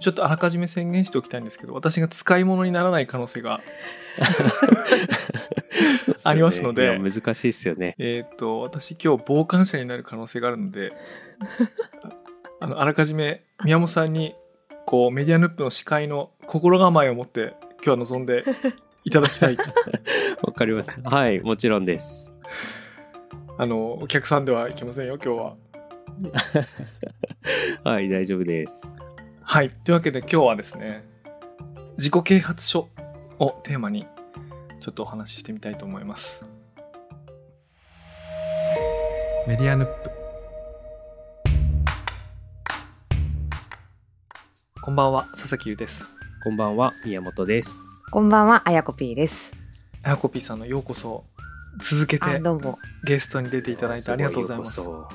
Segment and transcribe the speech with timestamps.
[0.00, 3.60] ちょっとあらかじめ宣言しておきたいんですけど私が使い物にならない可能性が
[6.24, 7.94] ありますのでいや難しいですよね。
[7.98, 10.92] えっ、と私今日傍観者になる可能性があるので
[12.60, 14.34] あのあらかじめ宮本さんに
[14.86, 17.54] こうメディアヌップの司会の心構えを持って
[17.84, 18.44] 今日は臨んで
[19.04, 19.56] いただきたい
[20.42, 21.10] わかりました。
[21.10, 22.34] はい、もちろんです。
[23.58, 25.56] あのお客さんではいけませんよ今日は。
[27.84, 28.98] はい、大丈夫です。
[29.48, 29.70] はい。
[29.70, 31.04] というわけで今日はですね、
[31.98, 32.88] 自己啓発書
[33.38, 34.04] をテーマに
[34.80, 36.44] ちょっとお話ししてみたいと思います。
[39.46, 40.10] メディアヌップ。
[44.82, 46.08] こんばんは、佐々木優です。
[46.42, 47.78] こんばんは、宮本です。
[48.10, 49.52] こんばんは、あやこぴーです。
[50.02, 51.24] あやこぴーさんのようこそ
[51.84, 52.80] 続けあ、てどうも。
[53.04, 54.80] ゲストに出ていただいてありがとうございます。
[54.80, 55.08] は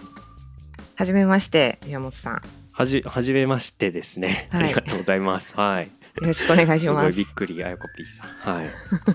[1.06, 2.61] じめまして、宮本さん。
[2.82, 4.48] はじ、はじめましてですね。
[4.50, 5.56] はいありがとうございます。
[5.56, 5.92] はい。
[6.20, 7.34] ろしくお願いしすごますいびっ。
[7.34, 8.56] くり、あやこぴーさん。
[8.56, 8.70] はい。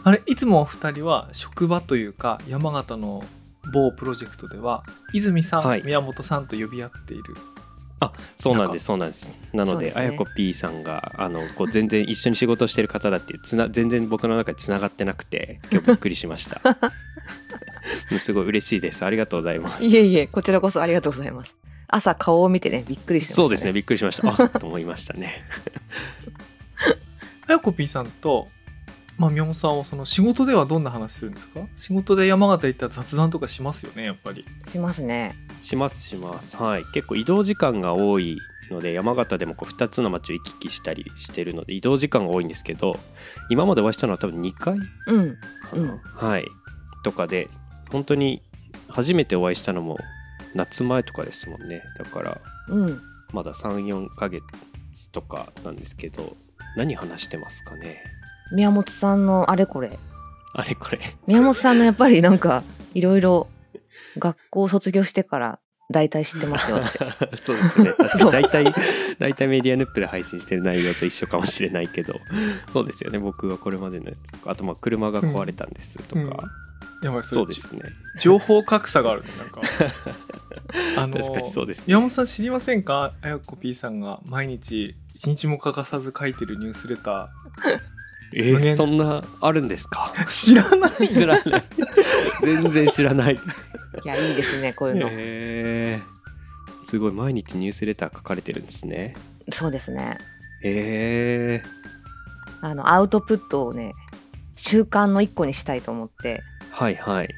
[0.05, 3.25] あれ、いつもお二人は職場というか山形の
[3.73, 7.35] 某プロジェクトでは泉さん、はい宮本さんと呼び合っている。
[8.37, 9.35] そうなんです、そうなんです。
[9.53, 16.61] なので、あやこ P さんが、あの、こう、全然一緒に仕事してる方だっていう、つな、全然僕の中で繋がってなくて、今日びっくりしました。
[18.19, 19.05] すごい嬉しいです。
[19.05, 19.83] ありがとうございます。
[19.83, 21.57] いえいえ、こちらこそありがとうございます。
[21.89, 23.73] 朝顔を見てね、びっくりしてました、そうですね、。
[23.73, 24.29] びっくりしました。
[24.45, 25.45] あと思いましたね。
[27.49, 28.49] あやこぴーさんと、
[29.19, 31.61] まあ、宮本さんはその仕事ではどんな話するんですか？
[31.77, 34.45] 仕事で山形行ったら雑談とかしますよね、やっぱり。
[34.69, 35.35] しますね。
[35.61, 36.57] しますします。
[36.57, 36.85] はい。
[36.93, 38.37] 結構移動時間が多い
[38.71, 42.99] ので、山形でもこう2つの町を行き来したりしてるので、移動時間が多いんですけど、
[43.49, 44.75] 今までお会いしたのは多分2回
[45.07, 45.37] うん。
[45.63, 46.45] かな、はい。
[47.05, 47.49] とかで、
[47.93, 48.43] 本当に
[48.89, 49.97] 初めてお会いしたのも
[50.55, 51.83] 夏前とかですもんね。
[51.99, 53.01] だから、うん。
[53.33, 54.43] まだ3、4ヶ月
[55.13, 56.37] とかなんですけど、
[56.77, 58.03] 何話してますかね？
[58.53, 59.99] 宮本さんのあれこれ。
[60.55, 61.01] あれこれ。
[61.27, 62.63] 宮本さんのやっぱりなんか、
[62.95, 63.49] いろいろ
[64.19, 65.59] 学校卒業してから
[65.89, 66.99] 大体知ってますよ、私。
[67.41, 67.93] そうですね。
[67.93, 68.33] 確かに。
[68.33, 68.75] 大体、
[69.19, 72.19] 大体メディアヌップで配信してる内容と一緒かもしれないけど、
[72.73, 73.19] そうですよね。
[73.21, 76.31] 僕はこれまでのやつとか、あとまあ車が壊れたんですとか、うん。
[77.05, 77.83] やばい、そうですね。
[78.19, 79.61] 情報格差があるね、なんか。
[80.99, 81.85] あの確かにそうですね。
[81.89, 83.13] 宮本さん知りませんか？
[83.23, 87.31] あやこぴーさんが毎日一日も欠かさず書いてるニュースレタ
[88.35, 90.13] えー、そんなあるんですか？
[90.17, 90.27] ー。
[90.27, 91.65] 知らない知らない。
[92.43, 93.35] 全然知らない。
[93.35, 93.39] い
[94.09, 95.09] や、いいですね、こういうの。
[95.11, 99.15] えー、すごい毎日ニュースレター書かれてるんですね。
[99.51, 100.19] そうですね。
[100.63, 101.63] え
[102.63, 103.93] あの、アウトプットをね、
[104.55, 107.29] 習慣の一個にしたいと思って、ー、はいはい。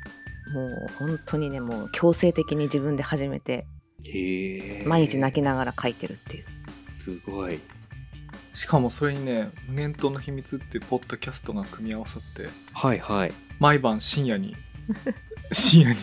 [0.54, 0.68] もう
[0.98, 3.66] 本当にね、もう強制的に自分で始めて、
[4.06, 6.44] えー、毎日泣きながら書いてるっていう。
[6.90, 7.58] すごい。
[8.58, 13.32] しかもそれにね「無限島の秘密」っていうポッドキャストが組み合わさってはいはい。
[13.60, 14.56] 毎晩深夜に
[15.52, 15.96] 深夜に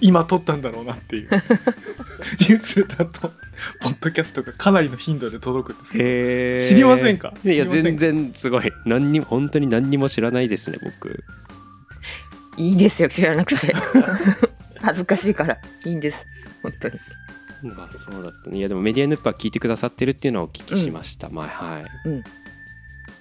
[0.00, 3.32] 今撮ったんだろうなっていうニュースレターと
[3.80, 7.32] ポッドキャストがかなりの頻度で届くんですけど知りませんか？
[7.44, 11.24] いや全然すごい何にも本当に何にも知らないですね僕
[12.58, 13.72] いいですよ、知らなくて。
[14.82, 16.26] 恥ずかしいから、いいんです。
[16.60, 16.98] 本当に。
[17.62, 18.58] まあそうだったね。
[18.58, 21.84] いやでもメディアヌッパー聞いてくださってるっていうのはお聞きしました、まあはい。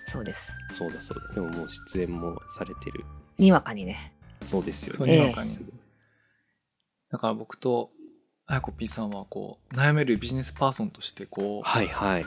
[0.08, 0.52] そうです。
[0.72, 3.04] そうだそうだでももう出演もされてる。
[3.38, 4.14] にわかにね。
[4.46, 5.50] そうですよね、にわかに。
[5.50, 5.68] すごい
[7.12, 7.90] だから僕と
[8.46, 12.26] あやこ P さんはこう悩めるビジネスパーソンとしてこうはいはい。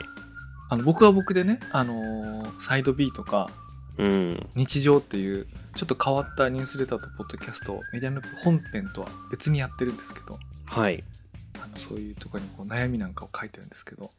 [0.69, 3.49] あの僕は僕でね、あのーサイド B とか
[3.97, 4.49] うん。
[4.55, 11.03] 日常っていうちょっと変わったニュースレターとポッドキャストをメディアヌップ本編とは別にやってるんですけどはい
[11.63, 14.09] あのそういうところにこう悩みなんかを書いてるんですけど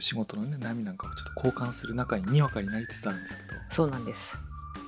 [0.00, 3.48] 仕事のね悩みなんかをちょっと交換する中ににわかになりつつあるんですけど。
[3.70, 4.38] そうなんです。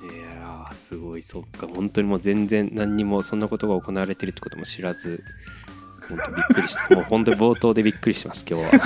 [0.03, 1.67] いやーすごいそっか。
[1.67, 5.23] 本当にもう全然何にもそんなことが行われてるってことも知らず
[6.07, 6.93] 本当びっくりした。
[6.95, 8.71] もう本当に冒頭でびっくりしてます今日は。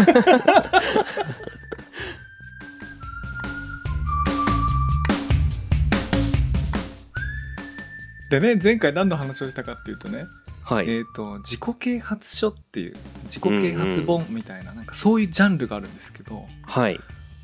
[8.29, 10.25] でね前回何の話をしたかっていうとね、
[10.73, 12.95] はい、えっ、と自己啓発書っていう
[13.25, 16.99] 自己啓発本みたいな,、なんかそういうジャンルがあるんですけどはい。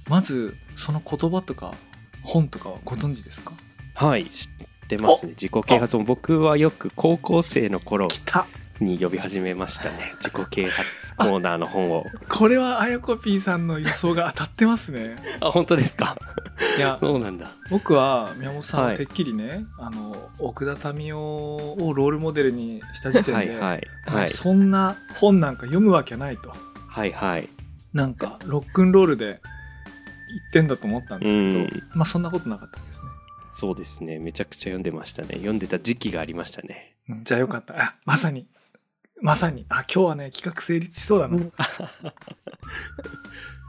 [0.09, 1.73] まずその言葉とか
[2.23, 3.51] 本とかはご存知ですか？
[3.95, 4.47] はい知
[4.85, 5.33] ってますね。
[5.33, 8.07] 自己啓発も僕はよく高校生の頃
[8.79, 10.13] に呼び始めましたね。
[10.23, 12.05] 自己啓発コーナーの本を。
[12.29, 15.15] これはあやこ P さんの予想が当たってますね。
[15.41, 16.15] あ本当ですか？
[16.77, 26.53] いや そうなんだ僕は宮本さんははいてっきりね、あの奥田民生をロールモデルにした時点で、はいはいはいそんな本なんか読むわけないと
[26.87, 27.47] はいはい
[27.93, 29.41] なんかロックンロールで
[30.49, 32.95] ってんだと思ったんですけど、うんまあそんなことなかったですね。
[33.53, 37.81] そうですねめちゃくちゃ読んでましたね読んでた時期がありましたねうんじゃあよかった。
[37.81, 38.47] あ、まさに。
[39.21, 39.65] まさに。
[39.69, 41.37] あ、今日はね、企画成立しそうだな。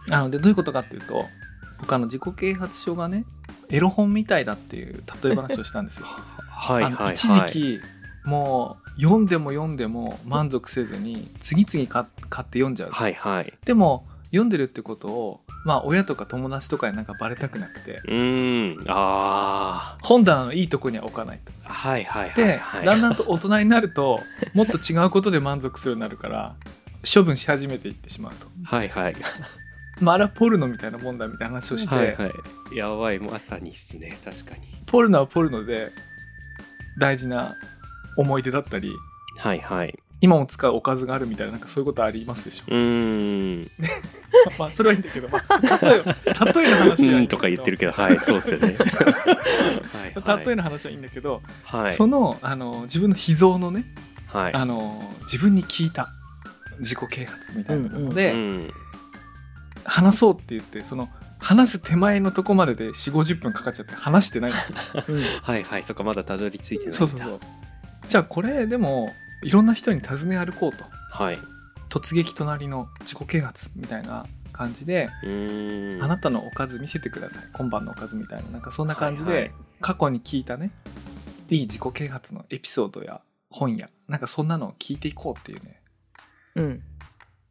[0.09, 1.27] なので、どういうことかっていうと、
[1.79, 3.25] 僕あの自己啓発書がね、
[3.71, 6.07] エロ本みたいだっていう例え話をしたんですよ。
[6.51, 7.81] はいはいはい一時期、
[8.25, 12.91] もう読んでも読んでも満足せずに、次々買買って読んじゃう。
[12.91, 13.53] はいはい。
[13.65, 18.85] でも、読んでるってことを、まあ親とか友達とかになんかバレたくなくて、うーん。
[18.89, 21.53] あ本棚のいいとこには置かないと。
[21.65, 22.87] あはいはいはいで、はい。
[22.87, 24.21] だんだんと大人になると
[24.53, 26.55] もっと違うことで満足するようになるから
[27.15, 29.15] 処分し始めていってしまうと、はいはい
[30.01, 32.77] まあ、あれはポルノみたいなもんだみたいな話をして、はいはい。
[32.77, 34.17] やばいまさにっすね。
[34.25, 34.61] 確かに。
[34.87, 35.91] ポルノはポルノで
[36.99, 37.57] 大事な
[38.17, 38.93] 思い出だったり
[39.39, 39.99] はいはい。
[40.21, 42.65] 今も使うおかずがあるみたいななんかそういうことありますでしょ？
[42.69, 43.71] うーん。
[44.59, 47.17] まあそれはいいんだけど、まあ、例え例えの話はいいんだけど。
[47.17, 48.77] うんとか言ってるけどはいそうっすよね。
[48.79, 50.45] はいはい。
[50.47, 51.93] 例えの話はいいんだけど、はい。
[51.93, 53.85] そのあの自分の秘蔵のね
[54.27, 54.55] はい。
[54.55, 56.09] あの自分に聞いた
[56.81, 58.71] 自己啓発みたいなもので、うん
[59.99, 61.09] 話そうって言ってその
[61.39, 64.53] 話す手前のとこまでで4 5 0分かかっちゃって話してない。
[65.09, 65.21] うん。
[65.43, 65.83] はいはい。
[65.83, 67.41] そっかまだたどり着いてないそうそうそう。
[68.09, 69.13] じゃあこれでも
[69.43, 70.85] いろんな人に尋ね歩こうと。
[71.11, 71.39] はい。
[71.89, 75.09] 突撃隣の自己啓発みたいな感じで、
[76.03, 77.45] あなたのおかず見せてください。
[77.53, 78.51] 今晩のおかずみたいな。
[78.51, 79.53] なんかそんな感じで、はいはい。
[79.81, 80.71] 過去に聞いたね。
[81.49, 83.89] いい自己啓発のエピソードや本や。
[84.07, 85.81] なんかそんなのを聞いていこうっていうね。
[86.57, 86.83] うん。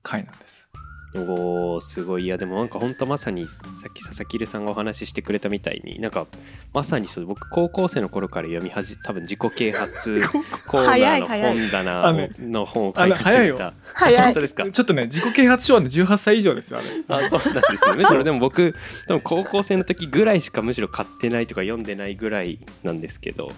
[0.03, 0.67] 回なんです
[1.15, 2.25] おーすごい。
[2.25, 6.27] いやでもなんか本当まさにさっき佐々木さんがお話ししてくれたみたいになんか
[6.73, 10.21] まさにそう僕高校生の頃から読み始め多分自己啓発
[10.67, 11.27] コーナーの
[11.57, 13.57] 本棚あの本を書いてあの早いよ。
[13.57, 13.73] た。
[14.21, 14.69] 本当ですか？
[14.69, 17.25] ちょっとね自己啓発書はね18歳以上ですよあれ。
[17.25, 18.75] あそうなんですよむしろでも僕
[19.07, 23.51] 多分高校生の時ぐらいしかむしろ買ってないとか読んでないぐらいなんですけど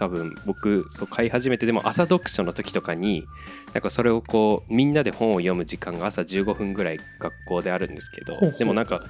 [0.00, 3.26] 多分僕そう買い始めてでも朝読書の時とかに
[3.74, 9.02] なんかそれをこうみんなで本を読む時間が朝15分ぐらい学校であるんですけどでもなんか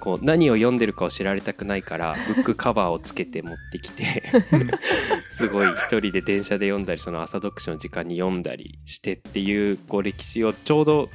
[0.00, 4.70] こう何を読んでるかを知られたくないからブックカバーをつけて持ってきてうん
[5.28, 11.10] すごい一人で電車で読んだりその朝読書の時間に読んだりしてっていうこう歴史をちょうど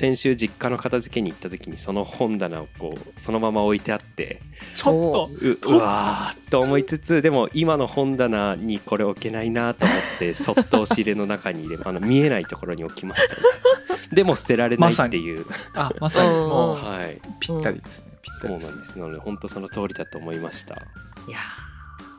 [0.00, 4.40] 先週実家の片付けに行った時にその本棚をこうそのまま置いてあって
[4.74, 5.30] ちょっと。
[5.42, 13.42] ううわーと思いつつでも今の本棚にこれ置けないなと思って そっと押し入れの中に入れあの見えないところに置きましたね。
[14.10, 15.44] でも捨てられないっていう、
[15.74, 16.30] あまさに。
[16.30, 17.20] もうはい。
[17.38, 18.70] ぴったりですね、ぴったそうりです。
[18.70, 18.98] なんです。
[18.98, 20.76] なので本当その通りだと思いました。
[20.76, 21.40] いや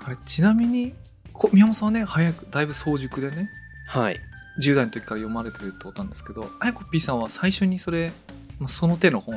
[0.05, 0.93] あれちなみに
[1.33, 3.49] こ宮本さんはね早くだいぶ早熟でね。
[3.87, 4.21] はい
[4.59, 8.11] 10代の時から読まれてるってことなんですけどあやこ P さんは最初にそれ、
[8.59, 9.35] まあ、その手の本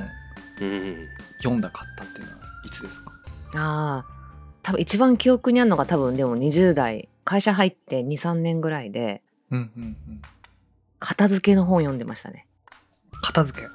[0.61, 0.99] うん
[1.39, 3.11] 読んだ買ったっていうのはいつですか？
[3.11, 3.15] ー
[3.57, 4.15] あー
[4.63, 10.23] 多分一番記憶にあるのが多分でも20代会社入って23年ぐらいでうんうんうん。
[10.99, 12.47] 片付けの本読んでましたね。
[13.23, 13.67] 片付け？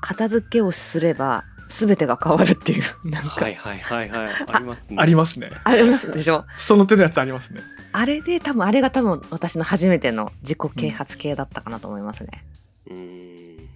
[0.00, 2.84] 片付けをすれば全てが変わるっていう。
[3.08, 4.28] なんか、はいはいはいはい。
[4.48, 4.96] ありますね。
[5.00, 5.50] ありますね。
[5.64, 6.44] ありますでしょ？
[6.58, 7.60] その手のやつありますね。
[7.92, 12.44] あれで多分あれが多分私の初めての自己啓発系だったかなと思いますね、
[12.88, 13.68] うーん。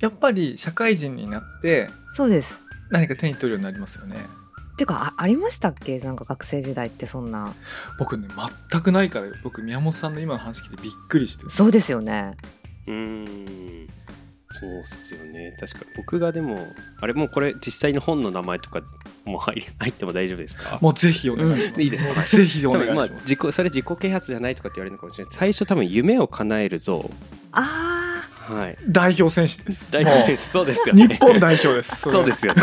[0.00, 2.58] やっぱり社会人になってそうです。
[2.90, 4.16] 何か手に取るようになりますよね。
[4.76, 5.98] ていうかあありましたっけ？
[6.00, 7.54] なんか学生時代ってそんな。
[7.98, 8.28] 僕ね
[8.70, 11.48] 全くないから僕宮本さんの今の話聞いてびっくりして。
[11.48, 12.36] そうですよね。
[12.86, 13.88] うーん
[14.60, 15.54] そうっすよね。
[15.58, 16.58] 確か僕がでも
[17.00, 18.80] あれもうこれ実際の本の名前とか
[19.24, 20.78] もう 入っても大丈夫ですか？
[20.80, 22.22] もうぜひお願いします、うんいいですか？
[22.24, 25.34] ぜひお多願いします、分まあ自己それ自己啓発じゃないとかって言われるのかもしれない。
[25.34, 27.10] 最初多分夢を叶える像。
[27.52, 28.76] あはい。
[28.88, 29.92] 代表選手です。
[29.92, 31.06] 代表選手そうですよね。
[31.06, 31.96] 日本代表です。
[32.10, 32.62] そうですよね。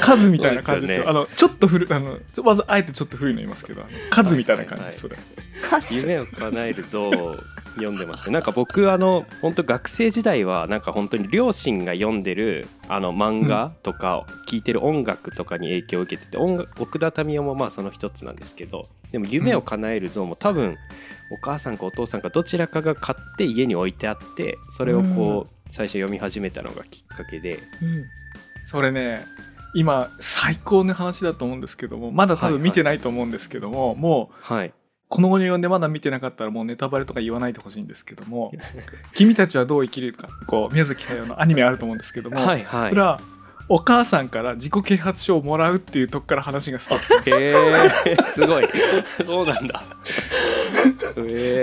[0.00, 1.04] 数みたいな感じですよ。
[1.04, 1.18] すよね。
[1.18, 5.16] あのちょっと古いあのちょわざあえてちょっと古いの言いますけどあの数みたいな感じです、それ。
[5.72, 7.08] あ夢を叶える像。
[7.08, 7.36] を
[7.78, 20.76] 読んでましてなんか僕あの本当学生時代はなんか本当に両親が読んでるあの漫画とか聴いてる音楽とかに影響を受けてて音楽奥田民生もまあその一つなんですけどでも夢を叶える像も多分
[21.30, 27.58] お母さんかお父さんかどちらかが買って家に置いてあってそれをこう最初読み始めたのがきっかけで。
[27.82, 28.04] うん。
[28.70, 29.24] それね
[29.74, 34.72] 今最高の話だと思うんですけどもまだ多分見てないと思うんですけども、もうはい
[35.08, 38.52] この後に読んでまだ見てなかったらもうネタバレとか言わないでほしいんですけども
[39.14, 42.90] 「君たちはどう生きるか」こう宮崎駿のアニメあると思うんですけども、はいはい。
[42.90, 43.20] これは
[43.70, 47.30] お母さんから自己啓発書をもらうっていうとこから話がスタート。
[47.38, 47.54] へ
[48.06, 48.68] えすごい。
[49.26, 49.82] そうなんだ、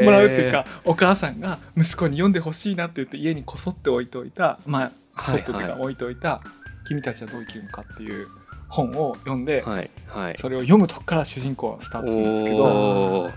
[0.03, 6.41] もらうっていうかお母さんが息子に読んでほしいなって言って家にこそって置いておいたまあこそっていうか置いておいた
[6.85, 8.27] 君たちはどう生きるのかっていう
[8.67, 10.35] 本を読んで、はいはい。
[10.37, 13.31] それを読むとこから主人公はスタートするんですけど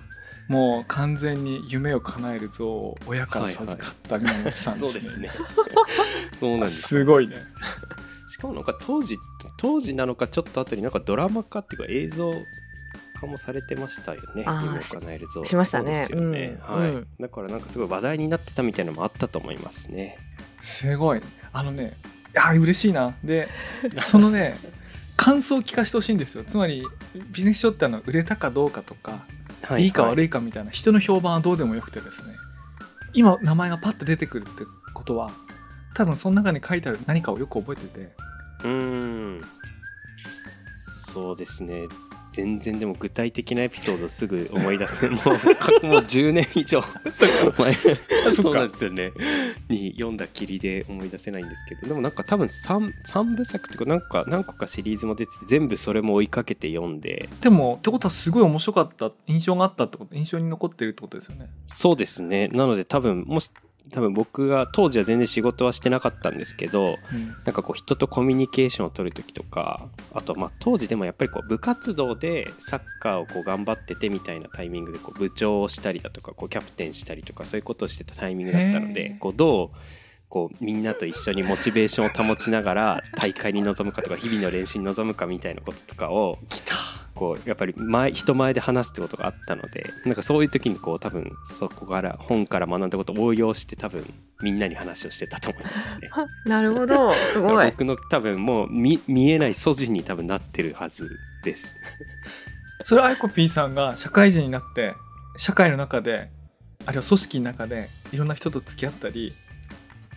[0.48, 4.88] もう完全に夢を叶える像を親から授かった宮本さんでね。
[4.88, 5.30] そうですすね。
[6.40, 6.82] そうなんです。
[6.82, 7.36] すごいね。
[8.30, 9.18] しかもなんか当時
[9.58, 12.32] 当時なのかちょっと後になんかドラマ化っていうか映像
[13.20, 14.46] 化もされてましたよね。
[14.46, 16.06] 夢を叶えるぞしましたね。
[16.08, 20.16] そうですよね、うんはい、うんだからなんかすごい話題になってたみたいなのもあったと思いますね。
[20.62, 21.20] すごい。
[21.52, 21.94] あのね、
[22.32, 23.14] いや嬉しいな。
[23.22, 23.48] で、
[23.98, 24.56] そのね、
[25.18, 26.44] 感想を聞かせてほしいんですよ。
[26.44, 26.82] つまり、
[27.32, 29.26] ビジネス書ってあの売れたかどうかとか、、
[29.62, 30.26] はいいか悪い。
[30.26, 32.34] いかみたいな人の評判はどうでもよくてですね、
[33.12, 35.30] 今名前がパッと出てくるってことは、
[35.94, 38.12] 多分その中に書いてある何かをよく覚えてて、
[38.64, 39.40] うーん。
[41.12, 41.88] そうですね
[42.32, 46.80] 全然でも具体的なエピソードをすぐ思い出せ もうもう10年以上。
[47.58, 47.74] 前
[48.32, 49.12] そうなんですよね。
[49.68, 57.28] に読んだきりで思い出せないんですけどでもなんか多分 3, 三部作っていうかなんか何個かシリーズも出てて全部それも追いかけて読んで。
[57.40, 61.48] でも、ってことはすごい面白かった、印象があったってこと、印象に残ってるってことですよね。
[61.66, 62.48] そうですね。
[62.48, 63.50] なので多分もし
[63.90, 67.28] 多分僕が当時は全然仕事はしてなかったんですけどうん。
[67.44, 79.18] なんかこう人とコミュニケーションを取る時とかあとまあ当時でもやっぱりこう部活動でサッカーをこう頑張っててみたいなタイミングでこう部長をしたりだとかこうキャプテンしたりとかそういうことをしてたタイミングだったのへでー。
[79.18, 79.76] こうどう
[80.28, 86.38] こうみんなと一緒にモチベーションを保ちながら 大会に臨むかとか日々の練習に臨むかみたいなこととかを
[87.14, 94.04] こうやっぱり前人前で話すってことがあったのでなんかそういう時にこう多分そこから本から学んだことを応用して多分
[94.40, 96.10] みんなに話をしてたと思いますね。
[96.46, 97.12] なるほど。
[97.12, 97.66] すごい。
[97.70, 101.10] 僕の多分もう見見えない素地に多分なってるはず
[101.42, 101.76] です。
[102.84, 104.94] それアイコピーさんが社会人になって
[105.36, 106.30] 社会の中で
[106.86, 109.34] あるいは組織の中でいろんな人と付き合ったり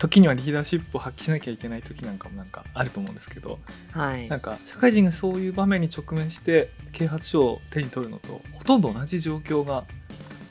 [0.02, 3.60] 時にはリーダーシップを発揮しなきゃいけない時なんかもなんかあると思うんですけど
[3.92, 4.40] はいなん。
[4.40, 9.84] か社会人がそういう場面に直面して啓発書を手に取るのとほとんど同じ状況が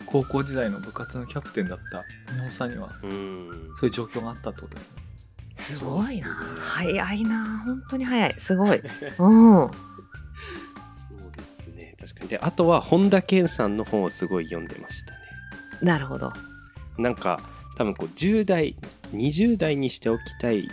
[0.05, 3.49] 高校時代の部活のキャプテンだった宮本さんにはうん。
[3.77, 5.01] そういう状況があったってことですね。
[5.57, 6.27] すごいな。
[6.29, 7.59] ね早いな。
[7.65, 8.35] 本当に早い。
[8.39, 8.77] すごい。
[9.19, 9.67] うん。
[9.67, 9.71] そ
[11.27, 11.95] うですね。
[11.99, 12.27] 確かに。
[12.29, 15.19] で、あとは本田健さんの本をすごい読んでましたね。
[15.81, 16.31] なるほど。
[16.97, 17.39] なんか
[17.77, 18.75] 多分こう10代
[19.13, 20.67] 20代にしておきたい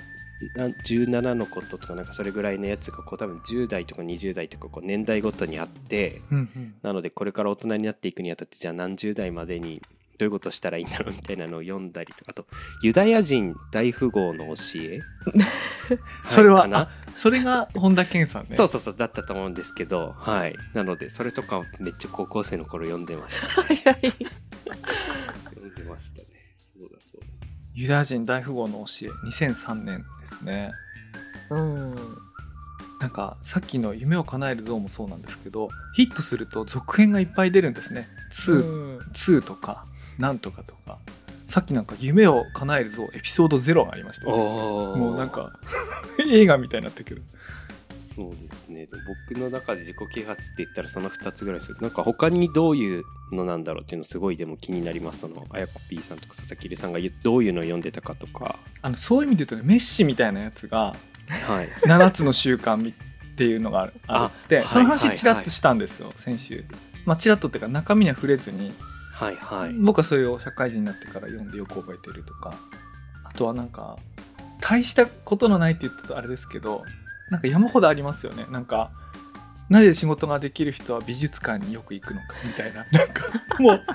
[0.54, 6.74] な17のこととかなんかそれぐらいのやつがこう多分10代とか20代とかこう年代ごとにあってうんうん。
[6.82, 9.82] なのでこれから大人になっていくにあたってじゃあ何十代までに
[10.18, 12.46] どういうことをしたらいいんだろうみたいなのを読んだりとかあと
[12.82, 15.00] ユダヤ人大富豪の教え？
[16.28, 18.48] それは、それが本田健さんね。
[18.54, 20.54] そうそうそうだったと思うんですけどはい。
[20.74, 23.74] なのでそれとかめっちゃ高校生の頃読んでました早い。
[25.54, 26.37] 読んでましたね
[27.78, 30.72] ユダヤ人大富豪の教え2003年ですね。
[31.48, 31.94] うん。
[32.98, 38.08] なんかさっきの夢を叶える像もそうなんですけどヒットすると続編がいっぱい出るんですね。
[38.32, 38.98] 2、うん。
[38.98, 39.84] 2とか
[40.18, 40.98] なんとかとか。
[41.46, 44.98] さっきなんか夢を叶える像エピソード0がありましたよおー。
[44.98, 45.58] もうなんか
[46.28, 47.22] 映画みたいになってくる
[48.18, 48.88] そうですね。
[49.30, 55.20] 僕の中で自己啓発って言ったらその2つぐらいですけどなんか他にどういうのなんだろうっていうのすごいでも気になります。
[55.20, 58.58] そのあやこ P さんとか佐々木留さんがどういうのを読んでたかとか。
[58.82, 60.96] あのそういう意味で言うとねメッシみたいなやつが
[61.28, 61.68] はい。
[61.86, 62.92] 7つの習慣みっ
[63.36, 66.64] ていうのがあるあってはいその話はいちらっとしたんですよ、先週。
[67.06, 68.72] まあちらっとっていうか中身には触れずに。
[69.12, 69.72] はいはい。
[69.74, 72.52] 僕はそれを社会人になってから読んでよく覚えてるとか。
[73.24, 73.96] あとはなんか
[74.60, 76.84] 大したことのないって言ったとあれですけど
[77.30, 78.46] なんか山ほどありますよね。
[78.50, 78.90] なんか
[79.68, 82.86] なぜ仕事ができる人は美術館によく行くのかみたいな。
[82.90, 83.24] なんか
[83.58, 83.82] もう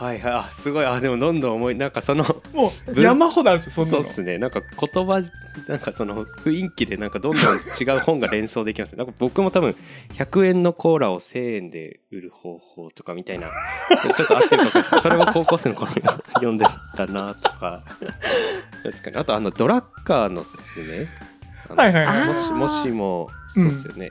[0.00, 0.32] はいはい。
[0.32, 0.84] あすごい。
[0.84, 4.02] あでもどんどん思いなんかそのもう山ほどあるんですよそんなの。
[4.02, 4.38] そうっすね。
[4.38, 5.22] なんか言葉
[5.68, 8.98] なんかその雰囲気でなんかどんどん違う本が連想できますね。
[8.98, 9.76] なんか僕も多分
[10.14, 13.50] 100円のコーラを1000円で売る方法とかみたいな
[14.16, 16.02] ちょっと合ってるかそれも高校生の頃に
[16.34, 17.84] 読んでたなとか。
[18.82, 19.16] 確かに。
[19.16, 21.06] あとあのドラッカーのすすめ
[21.76, 22.18] はいはいはい。
[22.22, 24.10] あーもしもしもそうっすよね、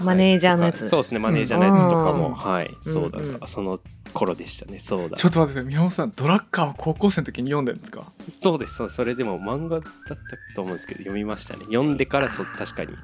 [0.00, 0.88] マネージャーのやつ。
[0.88, 2.34] そうですねマネージャーのやつとかも、うん。
[2.34, 2.70] はい。
[2.82, 3.40] そうだ、うんうん。
[3.46, 3.78] その
[4.12, 4.78] 頃でしたね。
[4.78, 8.12] そうだちょっと待ってください宮本さんドラッカーを高校生の時に読んでるんですか？
[8.28, 8.74] そうです。
[8.74, 8.96] そうです。
[8.96, 10.16] それでも漫画だった
[10.54, 11.64] と思うんですけど読みましたね。
[11.66, 12.94] 読んでからそう確かに。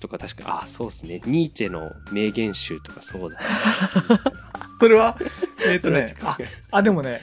[0.00, 1.20] とか確かあそうですね。
[1.26, 3.38] ニーチェの名言集とかそうだ
[4.80, 5.16] それは？
[5.66, 6.36] えっ、とね あ
[6.72, 7.20] ああでもね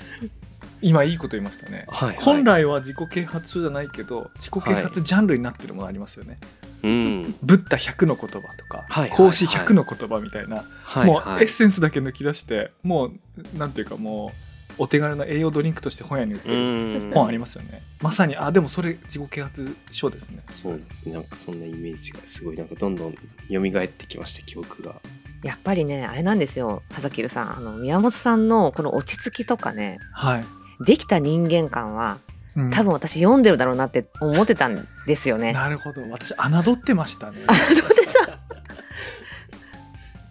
[0.81, 2.09] 今いいこと言いましたね、はい。
[2.09, 6.39] はい本来は自己啓発書じゃないけど自己啓発ジャンルになってるものありますよね、
[6.83, 7.35] うん。
[7.43, 11.07] ブッダ100の言葉とか、孔子100の言葉みたいな、はい。
[11.07, 11.43] もうはい。
[11.43, 14.31] エッセンスだけ抜き出してもうなんていうかも
[14.77, 17.11] うお手軽な栄養ドリンクとして本屋に売ってうるん。
[17.13, 17.81] 本ありますよね。
[18.01, 20.41] まさにあでもそれ自己啓発書ですね。
[20.55, 21.13] そうですね。
[21.13, 24.95] なんかそんなイメージがすごいなんかどんどん蘇ってきました記憶が。
[25.43, 26.83] やっぱりねあれなんですよ。
[26.89, 29.99] 佐々木さんあの宮本さんのこの落ち着きとかね。
[30.13, 30.45] はい、
[30.81, 32.17] できた人間観は
[32.55, 32.71] うん。
[32.71, 35.53] 多分私読んでるだろうなって思ってたんですよね。
[35.53, 36.01] なるほど。
[36.09, 37.39] 私侮ってましたね。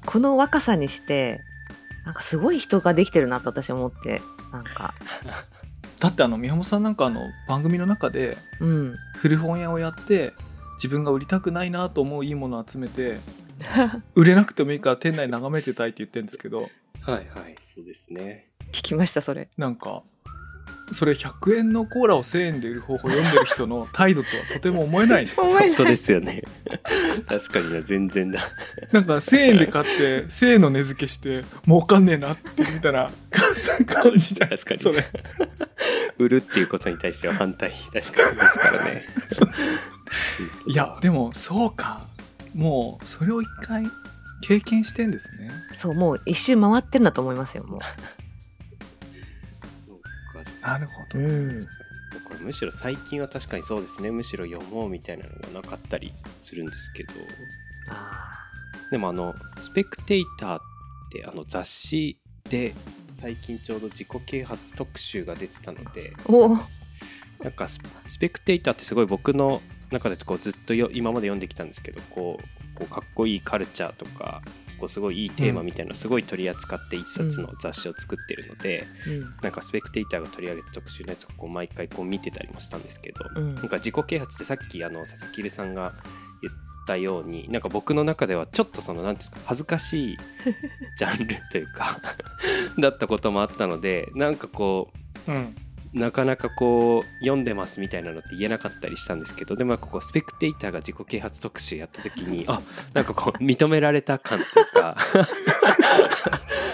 [0.04, 1.40] この若さにして
[2.06, 4.94] なんかすごい人ができてるなと私思ってなんか。
[6.00, 8.94] だってあの宮本さんなんかあの番組の中でうん。
[9.16, 10.32] 古本屋をやって
[10.76, 13.18] 自分が売りたくないなと思ういいものを集めて
[14.14, 16.60] 売れなくてもいいから店内眺めてたいって言ってるんですけど。
[16.60, 16.70] はい
[17.10, 18.48] はいそうですね。
[18.72, 19.48] 聞きましたそれ。
[19.56, 20.02] なんか
[20.92, 26.42] それ100円のコーラを1000円で売る方法を読んでる人の態度とはとても思えないんです 本当ですよね。
[27.28, 28.40] 確かにな全然だ。
[28.92, 33.10] なんか1000円で買って1000円の値付けして儲かんねえなってみたいな
[33.86, 35.04] 感じじゃないですか確かにそれ。
[36.18, 39.06] 売るっていうことに対しては反対確かにですからね。
[40.66, 42.06] いやでもそうか。
[42.54, 43.84] もうそれを一回
[44.40, 45.50] 経験してんですね。
[45.76, 47.80] そうもう一周回ってるんだと思いますよもそう。
[47.80, 47.86] か
[50.68, 51.22] なるほど、う。
[51.22, 51.58] うん。
[51.58, 51.64] だ
[52.20, 57.12] からむしろ最近は確かにそうですねむしろ読もうみたいなのがなかったりするんですけど
[57.90, 58.48] あ
[58.90, 60.60] でもあの「スペクテイター」っ
[61.12, 62.74] てあの雑誌で
[63.14, 66.12] 最近ちょうど自己啓発特集が出てたので
[67.42, 67.78] なんかス
[68.18, 69.60] ペクテイターってすごい僕の
[69.90, 74.42] 中でこうずっとよ今まで読んできたんですけどこうこうかっこいいカルチャーとか
[74.78, 79.20] こうすごいいいテーマみたいなすごい取り扱って一冊の雑誌を作ってるので、うん。
[79.42, 83.54] なんかスペクテイターが取り上げた特集のやつをこう毎回こう見てたりもしたんですけど、うん。
[83.54, 85.94] なんか自己啓発ってさっきあの佐々木留さんが
[86.42, 86.54] 言っ
[86.86, 90.16] たようになんか僕の中ではちょっとその何ですか恥ずかしい
[90.96, 92.00] ジャンルというか
[92.78, 94.92] だったこともあったのでなんかこ
[95.26, 95.34] うん。
[95.34, 95.38] う
[95.92, 102.60] なかなかこう読んでますみたいなのって言えなかったりしたんですけどでもこうスペクテイターが自己啓発特集やった時にあ
[102.92, 104.96] なんかこう認められた感というか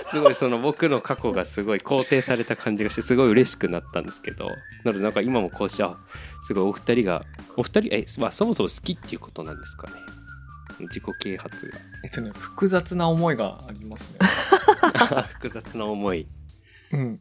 [0.07, 4.55] すごいその僕の過去がすごい肯定された感じがしてすごい嬉しくなったんですけどな
[4.87, 5.96] のでなんか今もこうしてあ
[6.44, 7.24] すごいお二人が
[7.57, 9.94] お二人え、まあ、そもそも好きっていうことなんですかね。
[10.81, 11.72] 自己啓発
[12.03, 14.18] えっとね複雑な思いがありますね。
[14.83, 16.27] が 複雑な思い。
[16.92, 17.20] うん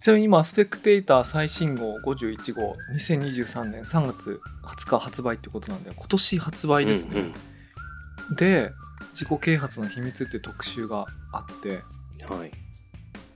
[0.00, 7.34] ちなみに今スペクテーター最新号51号2023年3月20日発売ってことなんで今年発売ですね、うん
[8.30, 8.36] うん。
[8.36, 8.72] で
[9.12, 11.80] 自己啓発の秘密っていう特集があって
[12.24, 12.50] はい。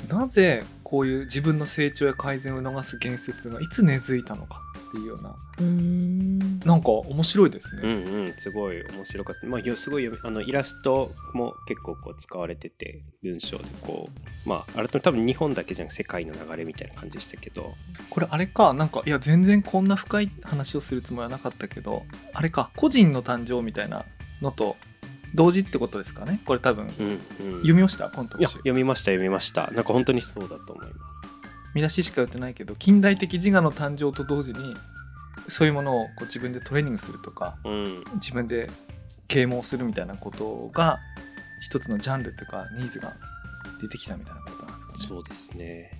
[0.09, 4.61] なぜこういう自分の成長や改善を促す言説がいつ根付いたのか
[4.95, 5.31] っていうような。
[5.31, 6.61] うーん。
[6.61, 9.47] なんか面白いですうんね、うんすごい面白かった。
[9.47, 14.49] まあよすごい読みあのイラストも結構こう使われてて文章でこう。
[14.49, 17.75] まあ改めて多分日本だけじゃなく世界の流れみたいな感じでしたけど。
[18.11, 24.05] これあれかなんかいや全然こんな深い話をするつもりはなかったけどあれか個人の誕生みたいな
[24.41, 24.77] のと
[25.35, 26.41] 同時ってことですかね？
[26.47, 26.87] これ多分。
[26.87, 27.19] うんうん。
[27.59, 28.09] 読みました？
[28.09, 29.71] このいや読みました読みました。
[29.73, 31.24] なんか本当にそうだと思います
[31.75, 34.77] 見出ししか言ってないけど近代的自我の誕生と同時に
[35.49, 38.05] そういうものをこう自分でトレーニングするとかうん。
[38.15, 38.71] 自分で
[39.29, 40.99] 啓蒙するみたいなことが
[41.61, 43.15] 一つのジャンルというかニーズが
[43.81, 44.99] 出てきたみたいなことなんですかね。
[45.09, 45.91] そうですね。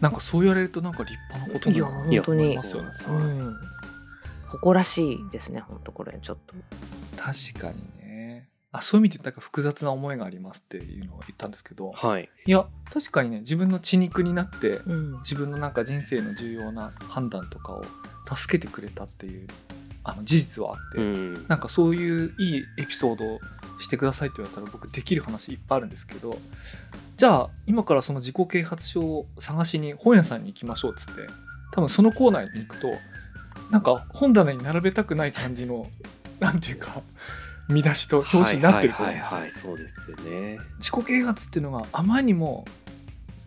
[0.00, 2.42] なんかそう言われるとなんか立派なこといやだな本当に。
[2.44, 2.90] 思いますよね。
[3.08, 3.56] うん。
[4.48, 6.54] 誇らしいですね本当これちょっと。
[7.16, 7.99] 確かにね
[8.72, 11.92] あそういう意味でなんか複雑な思いがありますっていうのを言ったんですけど。
[11.92, 12.28] はい。
[12.46, 15.12] いや確かにね自分の血肉になってうん。
[15.20, 17.82] 自分のなんか人生の重要な判断とかを
[18.36, 19.48] 助けてくれたっていう
[20.04, 21.46] あの事実はあって、うん。
[21.48, 23.40] なんかそういういいエピソードを
[23.80, 26.36] してくださいって言われたら僕できる話いっぱいあるんですけど
[27.16, 31.26] じゃあ今からその自己啓発書を探しに本屋さんに行きましょうっつって
[31.72, 32.92] 多分そのコーナーに行くと
[33.70, 35.86] なんか本棚に並べたくない感じの
[36.38, 37.02] なんていうか
[37.70, 39.36] 見出しと表紙になってると思うんですよ。
[39.36, 40.58] はいはいはいはいそうですよね。
[40.78, 42.64] 自己啓発っていうのがあまりにも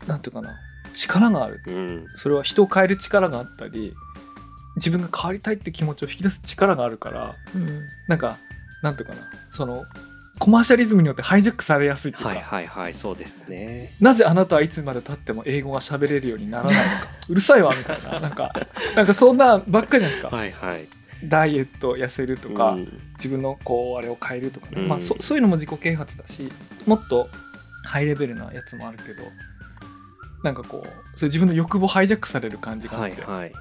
[0.08, 0.56] なんていうかな
[0.94, 1.62] 力がある。
[1.66, 2.06] うん。
[2.16, 3.94] それは人を変える力があったり
[4.76, 7.82] 自分が変わりたいって気持ちを引き出す力があるからうん。
[8.08, 8.38] なんか
[8.82, 9.86] なんていうかなその
[10.40, 13.94] コマーシャリズムによってハイジャックされやすいっていうか、はいはいはいそうですね。
[14.00, 17.08] なぜあなたはいつまでたっても英語が喋れるようにならないのか。
[17.30, 18.20] うるさいわみたいな。
[18.20, 18.52] なんか
[18.96, 20.88] なんかそんなばっかりじゃないですか、はいはい
[21.30, 23.02] ダイエット痩せるとか、うん。
[23.16, 24.88] 自分のこうあれを変えるとかね、うん。
[24.88, 26.50] まあ、そそういうのも自己啓発だし
[26.86, 27.30] もっと
[27.86, 29.24] ハイレベルなやつもあるけど
[30.44, 33.52] なんかこうそれ自分の欲望ハイジャックされる感じがあって、はいはい。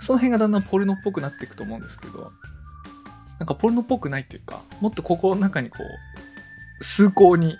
[0.00, 2.32] その辺がだんだんポルノっぽくなっていくと思うんですけど
[3.38, 5.78] なんかポルノっぽくないっていうかもっと心の中にこ
[6.80, 7.56] う崇高に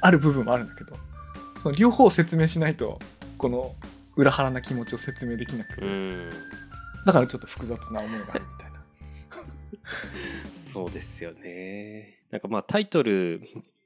[0.00, 0.96] ある部分もあるんだけど
[1.62, 3.00] その両方を説明しないと
[3.38, 3.74] この
[4.16, 6.30] 裏腹な気持ちを説明できなくて、うん。
[7.06, 8.26] だからちょっと複雑な思いが
[10.54, 12.20] そうですよね。
[12.30, 13.42] なんかまあタイトル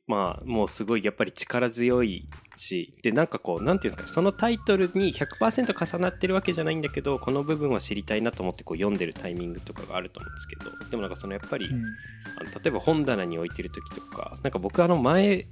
[0.07, 15.47] まあもうすごいやっぱり力強いしでなんかこうなんていうんですかそのタイトルに100%重なってるわけじゃないんだけどこの部分は知りたいなと思ってこう読んでるタイミングとかがあると思うんですけどでもなんかそのやっぱり、あの例えば本棚に置いてる時とかなんか僕あの前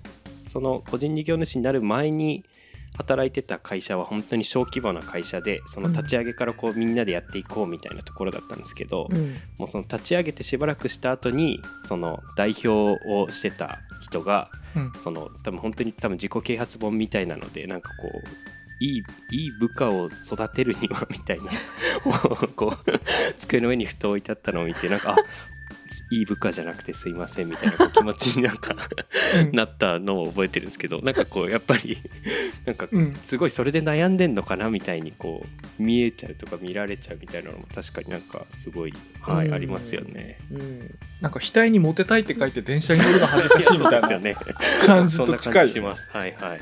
[0.47, 2.45] その個人事業主になる前に
[2.97, 9.35] 働いてた会社は本当に小規模な会社でその立ち上げからこうみんなでやっていこうみたいなところだったんですけど、うん。
[9.59, 14.93] もうその立ち上げてしばらくした後にその代表をしてた人がうん。
[14.99, 21.45] その多分本当に多分自己啓発本みたいなのでなんかこういいいい部下を育てるにはみたいな
[22.57, 22.91] こう
[23.37, 25.17] 机の上にふと置いてあったのを見てなんかあ
[26.11, 28.75] いい部下じゃなくてすいませんみたいな気持ちになんか
[29.41, 31.99] うんなったのを覚えてるんですけどなんかこうやっぱり
[32.65, 35.45] なんかうんすごいそれで悩んでんのかなみたいにこ
[35.79, 40.39] う見えちゃうとか見られちゃうみたいなのも確かになんかすごい、はいうんありますよね。
[40.51, 44.09] うんなんか額にモテたいって書いて電車に乗るの恥ずかしいみたいな。
[44.87, 46.11] 感じと近い 感じします。
[46.13, 46.61] はいはい。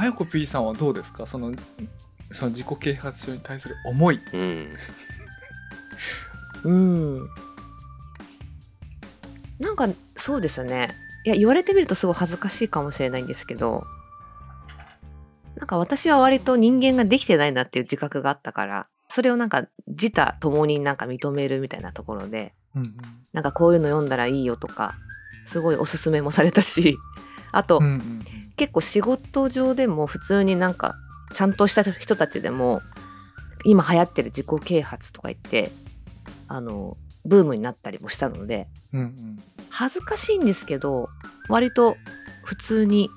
[0.00, 1.26] あやこ P さんはどうですか？
[1.26, 1.52] その
[2.32, 4.18] その自己啓発書に対する思い。
[4.32, 4.68] うん。
[6.64, 7.28] うん。
[9.58, 10.94] なんかそうですね。
[11.26, 13.84] いや言われてみるとすごい恥ずかしいかもしれないんですけど
[15.56, 22.96] なんか私は割と人間ができてないなっていう自覚があったからそれをなんか自他共になんか認めるみたいなところでうん。
[23.34, 24.94] なんかこういうの読んだらいいよとか
[25.44, 26.96] すごいおすすめもされたし
[27.52, 28.24] あと、うんうんうん。
[28.56, 30.94] 結構仕事上でも普通になんか
[31.32, 32.82] ちゃんとした人たちでも
[33.64, 35.70] 今流行ってる自己啓発とか言って
[36.46, 39.38] あのブームになったりもしたのでうんうん。
[39.70, 41.08] 恥ずかしいんですけど
[41.48, 41.96] 割と
[42.44, 43.08] 普通に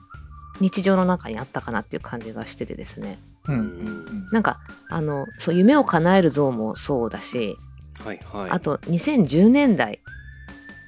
[0.61, 3.17] 日常の中にあったかなっていう感じがしててですね。
[3.47, 7.57] うんうんなんかあのそう夢を叶える像もそうだし
[8.03, 8.49] はいはい。
[8.49, 9.99] あと2010年代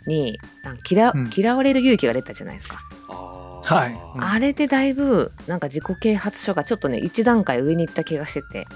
[0.08, 0.38] に
[0.89, 1.29] 嫌うん。
[1.36, 2.79] 嫌われる勇気が出たじゃないですか、
[3.13, 3.93] はい。
[4.15, 4.23] うん。
[4.23, 8.67] あれでだいぶなんか自己啓発書がちょっとね一段階上に行った気がしてて。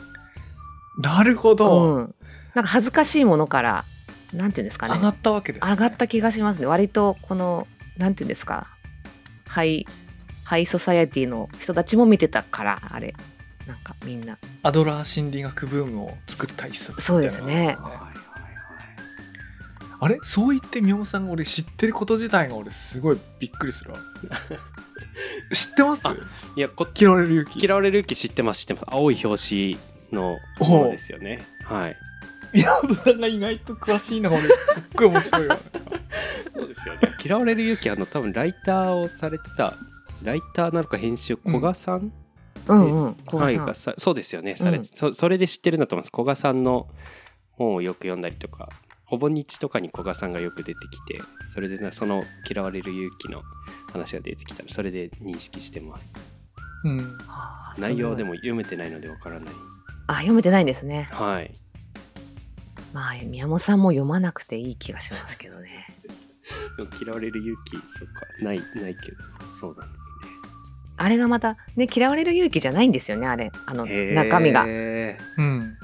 [0.97, 2.15] なるほど、うん、
[2.55, 3.85] なんか恥ずかしいものから
[4.33, 4.95] なんていうんですかね。
[4.95, 6.65] 上がったわけです、ね、上がった気がしますね。
[6.65, 8.67] 割とこのなんていうんですか。
[9.47, 9.85] ハイ
[10.43, 13.13] ハイソサエティの人たちも見てたからあれ。
[13.67, 14.37] なんかみんな。
[14.63, 17.77] アドラー心理学ブームを作った一冊みたいなそうですね。
[20.01, 20.17] あれ？
[20.21, 23.99] そう言って宮本さんが俺知ってること自体が俺すごいびっくりするわ。
[25.53, 26.07] 知ってます？
[26.07, 26.15] あ
[26.55, 27.59] いやこ嫌われる勇気。
[27.65, 28.85] 嫌われる勇気知ってます知ってます。
[28.89, 29.77] 青い表紙
[30.11, 31.41] のものですよね。
[31.65, 31.97] はい。
[32.53, 35.59] 宮本さんが意外と詳しいのが俺すっごい面白いわ。
[36.55, 36.99] そうですよね。
[37.23, 39.73] 嫌われる勇気あの多分ライターをされてた
[40.23, 42.11] ライターなのか編集古賀さん、
[42.67, 43.03] うん。
[43.05, 44.55] うん小はい賀さん、そうですよね。
[44.55, 46.11] されて、そそれで知ってるんだと思います。
[46.13, 46.87] 古賀さんの
[47.51, 48.69] 本をよく読んだりとか
[49.09, 51.19] ほぼ日とかに古賀さんがよく出てきて
[51.51, 53.41] それでなその嫌われる勇気の
[53.91, 56.19] 話が出てきたのそれで認識してます。
[56.83, 56.97] うん。
[57.27, 59.53] はあ内容でもも読めてないのでわからない。
[60.05, 61.09] あ読めてないんですね。
[61.11, 61.51] はい。
[62.93, 65.87] まあ宮本さんも読まなくていい気がしますけどね。
[67.01, 68.27] 嫌われる勇気そっか。
[68.43, 69.17] ないないけど
[69.51, 70.03] そうなんです
[70.97, 73.51] あれがまたね嫌われる勇気じゃないんですよねあれ。
[73.65, 74.65] あの中身が。
[74.65, 75.77] うんうん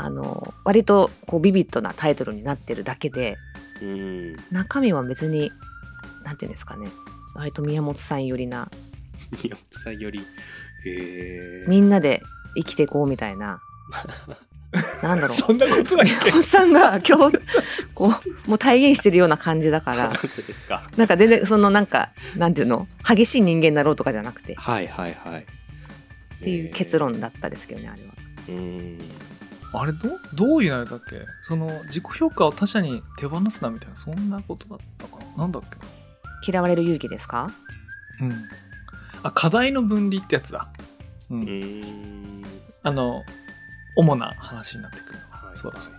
[0.00, 3.36] あの割とこうビビッドなタイトルになってるだけで
[3.82, 4.36] うん。
[4.52, 5.50] 中身は別に
[6.24, 6.88] なんていうんですかね。
[7.34, 8.70] 割と宮本さん寄りな。
[9.42, 10.24] 宮本さんより。
[10.86, 11.68] へー。
[11.68, 12.22] みんなで
[12.56, 13.60] 生きていこうみたいな。
[15.02, 15.36] なんだろう。
[15.36, 17.38] そんなことだっ宮け本さんが今日
[17.94, 18.12] こ
[18.46, 20.10] うもう体現してるような感じだから。
[20.10, 20.88] 本当ですか？
[20.96, 22.86] なんか全然そのなんかなんていうの？
[23.08, 24.52] 激しい人間だろうとかじゃなくて。
[24.52, 25.46] っはいはいはい。
[26.42, 28.08] ていう結論だったですけどねあれは。
[28.50, 28.98] うん
[29.72, 31.26] あれどどういうのだっけ？
[31.42, 35.42] その自己評価を他者に手放すなみたいなそんなことだったかな？
[35.42, 37.50] なんだっけ嫌われる勇気ですか？
[38.20, 38.32] うん。
[39.22, 40.68] あ課題の分離ってやつだ。
[41.30, 42.44] ううんん
[42.82, 43.22] あの
[43.96, 45.58] 主な話になってくるのは、はい。
[45.58, 45.92] そうだそう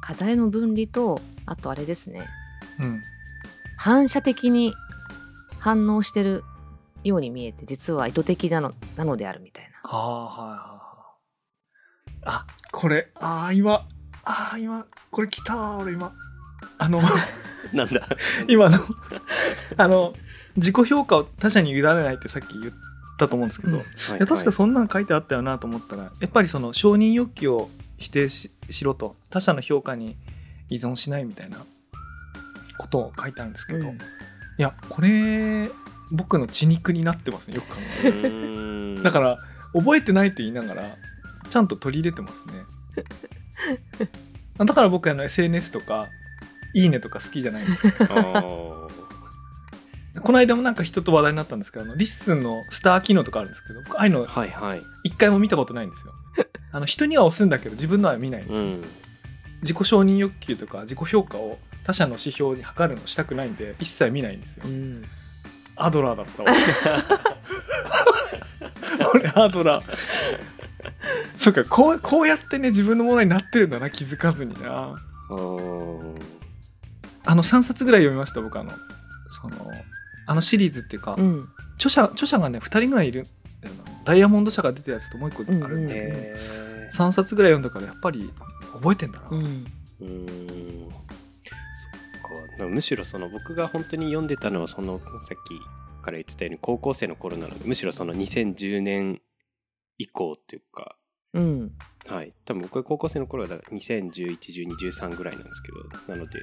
[0.00, 2.26] 課題の分離とあとあれですね。
[2.78, 3.02] だうん。
[3.76, 4.72] 反射的に
[5.58, 6.42] 反応してる
[7.04, 9.90] ように見えて実は意図的なのなのであるみたいな。
[9.90, 10.89] はあはいはいはい
[12.24, 12.46] あ。
[12.72, 13.08] これ。
[13.16, 13.86] ああ今。
[14.24, 14.86] ああ今。
[15.10, 16.12] これ来たわ俺今。
[16.78, 17.00] あの。
[17.72, 18.08] なんだ。
[18.48, 18.78] 今の。
[19.76, 20.14] あの
[20.56, 22.74] 自己評価を他者に委ねないってさっき言っ
[23.18, 23.78] たと思うんですけど、うん。
[23.80, 24.20] いはい。
[24.20, 30.16] や確かそんなの書いてあったよなと思ったらやっぱりその承認欲求を否定ししろと他者の評価に
[30.68, 31.58] 依存しないみたいな
[32.78, 33.94] ことを書いてあるんですけど、うん。
[33.94, 33.98] い
[34.58, 35.70] やこれ
[36.10, 38.96] 僕の血肉になってますねよく考えるうーん。
[38.96, 39.38] とだから
[39.72, 40.96] 覚えてないと言いながら
[41.50, 42.54] ちゃんと取り入れてますね。
[44.56, 46.08] だから僕あの SNS とか
[46.74, 47.92] いいねとか好きじゃないんですよ。
[50.22, 54.82] この間もなんか人と話題になったんですけどあのリッスンのスター機能とかあるんですけど僕ああいうのはいはい。
[55.04, 56.12] 一回も見たことないんですよ。
[56.72, 58.84] あの人には押すんだけど自分のは見ないんですよ、うん。
[59.62, 64.64] 自己承認欲求とか自己評価を他者の指標に測るのしたくないんで一切見ないんですよ。
[64.66, 65.02] うん。
[65.76, 66.52] アドラーだったわ。
[69.14, 70.59] 俺アドラー
[71.36, 74.96] そうかこうこうやってね自分のものになってるんだな気づかずにな。
[77.24, 78.70] あの3冊ぐらい読みました僕あの。
[79.30, 79.70] その
[80.26, 81.48] あのシリーズっていうか、うん。
[81.76, 83.26] 著者著者がね2人ぐらいいる。
[84.04, 86.96] ダイヤモンド社が出たやつともう一個あるんですけど、へー。
[86.96, 88.32] 3冊ぐらい読んだからやっぱり
[88.72, 89.44] 覚えてんだな、うん。
[90.00, 90.90] うーん。
[90.90, 90.96] そ
[92.56, 92.66] っか。
[92.66, 95.08] むしろその僕が本当に読んでたのはそのさっ
[95.46, 99.20] きから言ってたように高校生の頃なのでむしろその2010年
[100.02, 100.96] 以降っていうか。
[101.34, 101.72] うん。
[102.06, 102.32] はい。
[102.44, 106.14] 多分僕が高校生の頃はだから20111213ぐらいなんですけど。
[106.14, 106.40] なので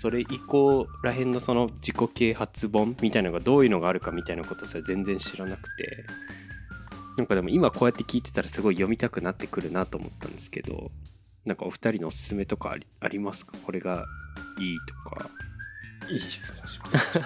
[0.00, 6.04] それ以降らへんのその自己啓発本みたいなのがどういうのがあるかみたいなことさ全然知らなくて。
[7.16, 10.90] なんかでも今こうやって聞いてたらすごい読みたくなってくるなと思ったんですけど。
[11.46, 13.56] なんかお二人のおすすめとかありありますか？
[13.64, 14.04] これが
[14.60, 15.30] いいとか
[16.10, 17.20] いい質問します。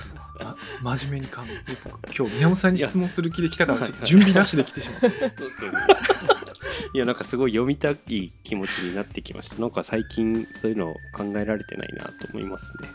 [0.83, 5.07] ま真面目に考え今日宮本さんに質問する気で来たから、準備なしで来てしまった。
[5.09, 9.61] いやなんかすごい読みたい気持ちになってきました。
[9.61, 12.89] なんか最近そういうの考えられてないなと思いますね。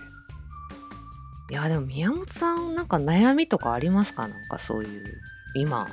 [1.50, 4.28] いやでも宮本さんなんか悩みとかありますか？
[4.28, 5.22] なんかそういう
[5.56, 5.88] 今。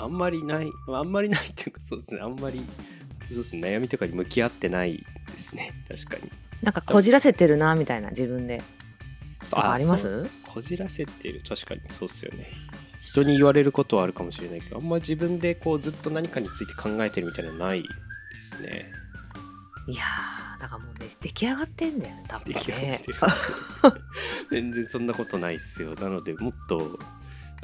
[0.00, 2.20] あんまりないあんまりないっていうかそうですね。
[2.20, 2.62] あんまり
[3.28, 3.68] そうですね。
[3.68, 5.72] 悩みとかに向き合ってないですね。
[5.88, 6.30] 確かに
[6.62, 8.62] なんかこじらせてるなみたいな自分で。
[9.52, 10.28] あります？
[10.46, 11.42] こじらせてる。
[11.48, 12.48] 確かにそうっすよね。
[13.02, 17.88] 人に言われることはあるかもしれないけどあんま自分でこうずっと何かについて考えてるみたいなのないで
[18.38, 18.90] すね。
[19.86, 23.18] いやーだからもうね出来上がってんだよね多分出来上がっねてる。
[24.50, 25.94] 全然そんなことないっすよ。
[25.94, 26.98] なのでもっと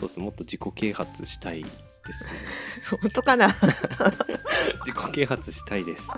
[0.01, 0.19] そうっす。
[0.21, 2.31] もっと自己啓発したいですね。
[3.03, 3.49] 本当かな？
[4.87, 6.09] 自己啓発したいです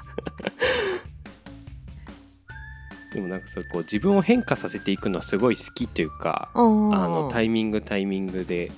[3.16, 8.70] でもなんかそうこう自分を変化させていくのはすごい好きというかああのタイイミングタイミングで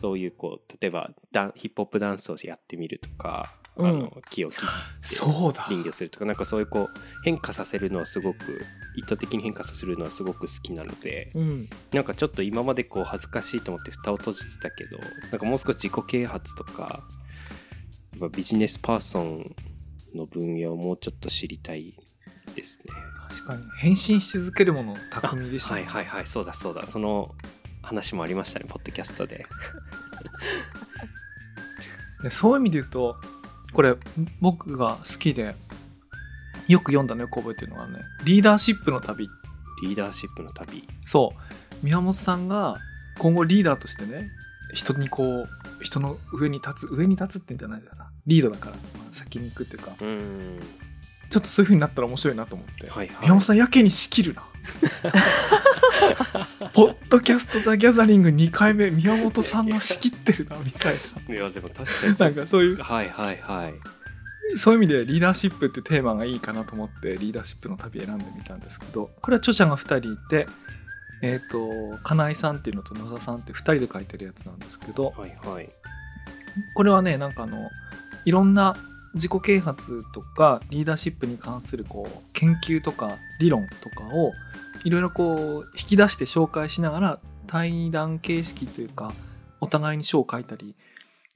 [0.00, 4.64] そういうこう例えばダンヒップホップダンスをやってみるとか、うんあの木を切って
[5.00, 5.62] そうだ。
[5.62, 8.62] 林業するとかなんかそういうこう変化させるのはすごく
[8.96, 14.98] 意図的に変化させるのはすごく好きなのでうんなんかちょっと今までこう恥ずかしいと思って蓋を閉じてたけど
[15.30, 17.02] なんかもう少し自己啓発とか
[18.12, 19.56] やっぱビジネスパーソン
[20.14, 21.94] の分野をもうちょっと知りたい
[22.54, 23.11] ですね。
[23.32, 23.62] 確かに。
[23.78, 27.34] 変身し続けるもの、巧みでした、はいはいはいそうだそうだその
[27.82, 29.46] 話もありましたねポッドキャストで。
[32.22, 33.16] でそういう意味で言うと、
[33.72, 33.96] これ、
[34.40, 35.56] 僕が好きで、
[36.68, 39.28] よく読んだのよく覚えてるのはね、リーダーシップの旅。
[39.82, 41.36] リーダーシップの旅そう。
[41.84, 42.76] 宮本さんが
[43.18, 44.30] 今後リーダーとしてね、
[44.72, 45.46] 人にこう、
[45.82, 48.12] 人の上に立つ、上に立つってんじゃないんだよな。
[48.26, 48.78] リードだから、ま
[49.10, 50.60] あ先に行くっていうか、うーん
[51.32, 52.90] ちょっとそういう風になったら面白いなと思って。
[52.90, 53.16] はいはい。
[53.22, 54.44] 宮本さんやけに仕切るな。
[56.74, 60.94] ポッドキャストザ・ギャザリング2回目宮本さんが仕切ってるなみたい
[61.28, 62.76] いやでも確かになんかそういう。
[62.76, 63.74] はいはいはい。
[64.56, 69.10] そういう意味でリーダーシップってテーマがいいかなと思ってリーダーシップの旅選んでみたんですけど。
[69.22, 70.46] これは著者が2人いて
[71.22, 71.70] えっ、と
[72.02, 75.14] 金井さんっていうのと野田さんっていう2人で書いてるやつなんですけど。
[75.16, 75.68] はいはい。
[76.74, 77.70] これはねなんかあの
[78.26, 78.76] いろんな
[79.14, 84.32] 自己啓発とかリーダーシップに関するこう研究とか理論とかを
[84.84, 89.12] いろいろこう引き出して紹介しながら対談形式というか
[89.60, 90.74] お互いに書を書いたり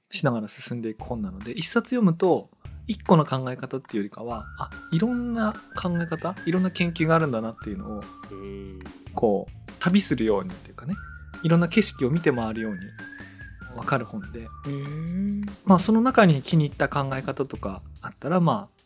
[0.09, 2.49] しながら進んでいく本なので一冊読むと
[2.87, 8.01] 一個の考え方っていうよりかはあいろんな考え方いろんな研究があるんだなっていうのを
[9.13, 10.95] こう旅するようにっていうかね
[11.43, 12.79] いろんな景色を見て回るように
[13.77, 14.47] 分かる本で。
[15.65, 18.77] まあその中に気に入った考え方とかあったらまあ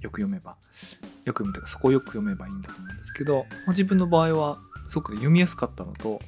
[0.00, 0.56] よく読めば
[1.24, 6.20] よく読むというかそこをよく読めばいいんだと思うんですけど、まあ、自分の場合はすごく読みやすかったのと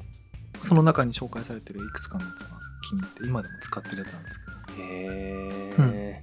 [0.63, 4.59] その中に紹介されてるいくつかのやつが気に入って今でも使ってるやつなんですけど。
[4.83, 5.91] へうん。
[5.95, 6.23] え、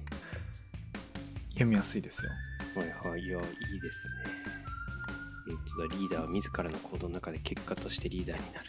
[1.52, 2.30] 読みやすいですよ。
[2.74, 3.20] はいはい。
[3.20, 4.56] いやいいですね。
[5.46, 8.66] 本当だリーダーは自らの行動の中で結果としてリーダーになる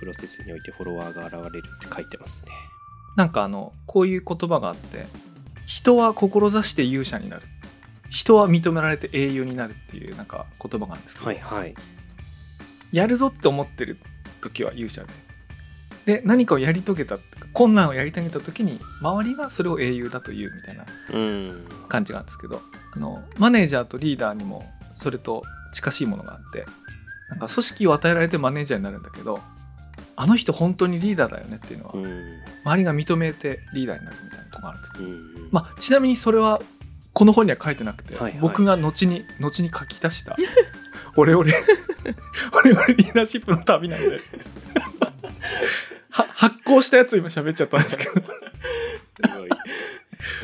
[0.00, 2.52] プロセスにおいてフォロワーが現れるって書いてますね。
[3.16, 5.06] なんかあのこういう言葉があって
[5.66, 7.42] 人は志して勇者になる。
[8.08, 11.74] 人は認められて英雄になるっていうなんか言葉があるんですけど、はいはい。
[12.92, 13.98] やるぞって思ってる
[14.40, 15.12] 時は勇者で。
[16.06, 17.18] で何かをやり遂げた
[17.52, 21.64] 困難をやり遂げた時に周りはそれを英雄だというみたいなうん。
[21.88, 22.60] 感じがあるんですけど
[22.96, 25.42] あのマネージャーとリーダーにもそれと
[25.74, 26.64] 近しいものがあって
[27.28, 29.40] なんか組織を与えられてマネージャーになるんだけど
[30.20, 32.42] あの人本当にリーダーだよねっていうのはうん。
[32.62, 34.92] 周りが認めてリーダーになるみたいなとこあるんです。
[34.92, 35.48] けどうん。
[35.50, 36.60] まあ、ちなみにそれは
[37.14, 38.38] この本には書いてなくて、はいはい。
[38.38, 40.36] 僕が後に 後に書き出した
[41.16, 41.54] オレオレ
[42.52, 44.20] オレオレリーダーシップの旅なんで。
[46.10, 48.10] は発行したやつ今喋っちゃったんですけど。
[48.12, 49.50] すごい。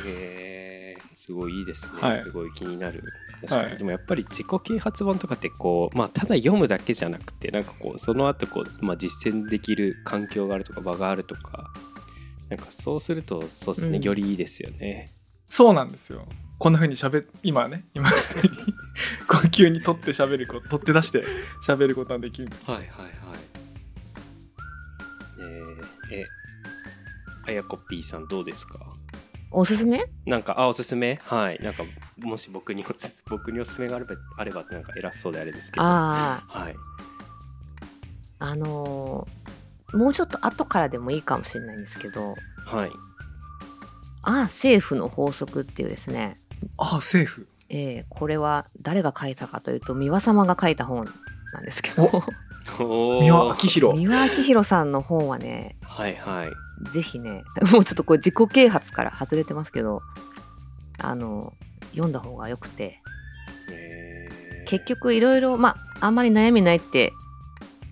[0.07, 2.21] えー、すごいいいですね、はい。
[2.21, 3.05] すごい気になる。
[3.43, 3.77] 確かに、はい。
[3.79, 11.71] でもやっぱり自己啓発本とかってこう、まあ、ただ読むだけじゃなくてなんかこうその後こう、まあ、実践できる環境があるとか場があるとか
[12.49, 15.11] なんかそうするとそうですね、うんよりいいですよね。
[15.49, 16.27] そうなんですよ。
[16.59, 18.17] こんな風に喋っ今ね今こ
[19.45, 21.23] う 急に取って喋ること取って出して
[21.67, 23.13] 喋ることができるはいはいはい。
[25.41, 25.43] え。
[25.43, 26.25] ー、え
[27.49, 28.79] あやこぴーさんどうですか？
[29.51, 30.05] おすすめ？
[30.27, 31.19] なんかあおすすめ？
[31.25, 31.59] はい。
[31.63, 31.85] なんか
[32.19, 35.85] もし僕におす 僕におすすめがあればあればなんか偉そうであれですけど。
[35.87, 36.77] あはい。
[38.39, 39.47] ああのー
[39.97, 42.35] もうちょっと後からでもいいかもしれないんですけど。
[42.67, 42.91] はい
[44.23, 46.37] 「ああ政府の法則」っていうですね。
[46.77, 51.07] ああセーフえーこれは誰が書いたかというと三輪様が書いた本
[51.53, 52.25] なんですけど
[52.67, 53.97] 三輪明宏。
[53.97, 56.91] 三輪明宏さんの本はねはいはい。
[56.93, 60.03] ぜひね もうちょっとこれ自己啓発から外れてますけど
[60.99, 61.55] あの
[61.93, 63.01] 読んだ方がよくて。
[63.71, 64.65] えー。
[64.67, 67.13] 結局いろいろまああんまり悩みないって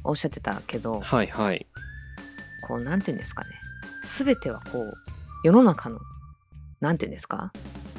[0.03, 1.67] おっしゃってたけどはいはい。
[2.67, 3.51] こうなんて言うんですかね。
[4.05, 4.93] 全てはこう
[5.45, 6.01] 世の中の
[6.81, 7.53] なんて言うんですか？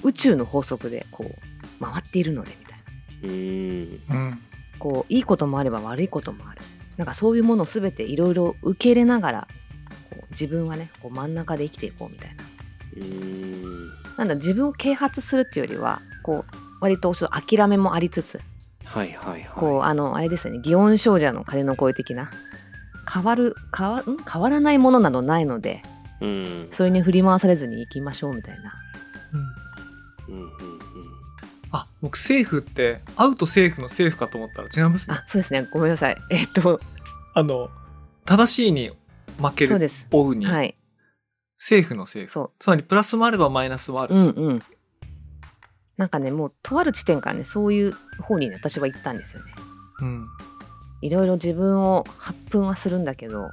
[0.04, 2.84] 宇宙の法則でこう回っているのでみたいな。
[3.24, 4.16] うーん。
[4.16, 4.42] うん
[4.80, 6.62] こういいこともあれば悪いこともある。
[6.98, 9.48] なんかそういうものを全ていろいろ受け入れながら
[10.12, 12.44] こう自分はねこう真ん中で生きていこうみたいな。
[14.18, 18.40] なんだ自分を啓発するっていうよりはこう割と諦めもありつつ
[18.86, 19.50] はいはいはい。
[19.56, 22.32] こうあのあれですよね祇園精舎の鐘の声的な
[23.14, 24.18] 変わる変わん？
[24.32, 25.84] 変わらないものなどないので
[26.22, 26.70] うん。
[26.72, 28.74] それに振り回されずに行きましょうみたいな。
[30.30, 30.36] うん。
[30.38, 30.75] うんうん
[32.06, 35.16] 僕セーフってアウトセーフのセーフかと思ったら違いますね。
[35.16, 35.68] あそうですね。
[35.74, 36.16] ごめんなさい。
[36.30, 36.80] えっと。
[37.34, 37.72] あの
[38.26, 38.92] 正しいに
[39.42, 40.06] 負けるそうです。
[40.12, 40.76] 追うに、はい。
[41.58, 42.52] セーフのセーフそう。
[42.60, 44.62] つまりプラスもあればマイナスもある、うんうん。
[45.98, 49.52] なんかねもうとある地点からねそういう方にね私は行ったんですよね。
[50.02, 50.28] うん。
[51.02, 53.50] いろいろ自分を発奮はするんだけど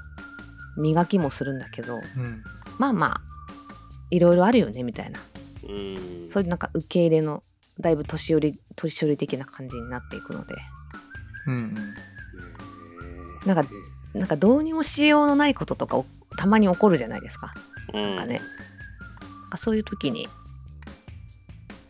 [0.77, 2.43] 磨きもするんだけどうん。
[2.77, 3.21] まあまあ
[4.11, 5.21] いろいろあるよねみたいな。
[5.67, 6.31] うん。
[6.31, 7.43] そういうなんか受け入れの
[7.81, 10.55] だいぶ年寄り年寄り的な感じになっていくので。
[11.47, 11.75] うんうん。
[11.77, 13.71] えーなんか
[14.15, 16.05] なんかどうにもしようのないこととかお
[16.37, 17.53] たまに起こるじゃないですか。
[17.93, 18.41] うんなんかね、
[19.51, 20.29] かそういう時に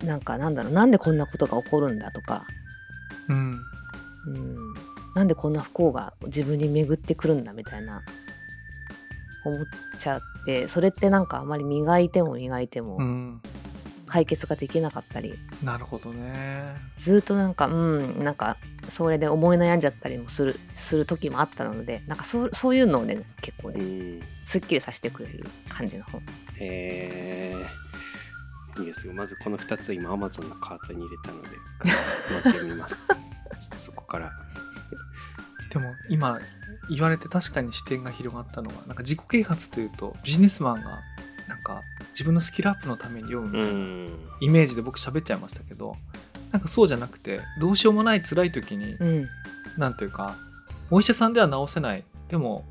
[0.05, 2.45] なんかなんだろうなんでこんなことが起こるんだとか。
[3.29, 3.61] うん。
[4.27, 4.57] うん。
[5.15, 8.03] なんでこんな不幸が自分に巡ってくるんだみたいな。
[9.45, 9.67] 思っ
[9.99, 13.43] ちゃってそれってなんかあまり磨いても磨いてもうん
[14.13, 15.33] 解決ができなかったり。
[15.65, 16.75] なるほどね。
[16.99, 18.59] ずっとなんかうんなんか
[18.91, 24.21] それで思い悩んじゃったりもするする時もあったのでなんかそうそういうのをね結構うねん。
[24.45, 26.21] すっきりさせてくれる感じの本。
[26.61, 29.15] えー、いいですよ。
[29.15, 31.49] まずこの2つを今 Amazon のカートに入れたので
[32.35, 34.31] まず読みますちょっとそこから。
[35.71, 36.39] でも今
[36.91, 40.99] 言われて確かに視点が広がったのがなんか自己啓発というとビジネスマンが
[41.49, 41.81] なんか
[42.13, 44.09] 自分のスキルアップのために読むみうたいなん。
[44.41, 45.97] イメージで僕喋っちゃいましたけど
[46.51, 49.25] なんかそうじゃなくてどうしようもない辛い時にうん。
[49.79, 50.37] なんというか
[50.91, 52.05] お医者さんでは治せない。
[52.29, 52.65] でも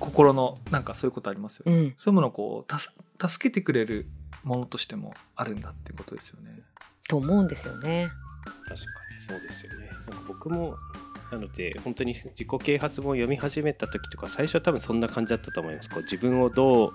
[0.00, 1.94] 心のなんかそういうことありますよね、うん。
[1.96, 2.94] そういうものをこうたす
[3.28, 4.06] 助けてくれる
[4.44, 6.60] ものとしてもあるんだっていうことですよね。
[7.08, 8.08] と思うんですよね。
[8.68, 9.88] 確かにそうですよね。
[10.08, 10.76] なんか僕も
[11.30, 15.90] なので本当に自己啓発本を読み始めた時とか最初は多分そんな感じだったと思います。
[15.90, 16.92] こう自分をどう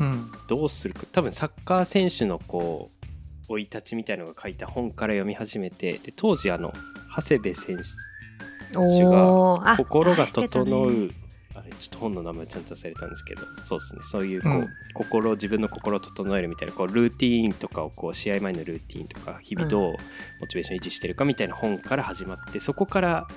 [0.00, 1.02] うん、どうするか。
[1.12, 3.06] 多分サッカー選手のこう
[3.46, 6.72] 生い立ちみたいのが書いた本から読み始めてで当時あの
[7.14, 9.70] 長谷部選手おー。
[9.70, 11.10] あ心が整う、ね。
[11.54, 14.02] あれちょっと本の名前ちゃんと忘れたんですけどそうですね。
[14.02, 14.68] そういうこう、うん。
[14.94, 19.92] 心自分の心を整えるみたいなこうルーティーンとかをこう試合前のルーティーンとか日々どう
[20.40, 23.28] モチベーション維持してるかみたいな本から始まってそこから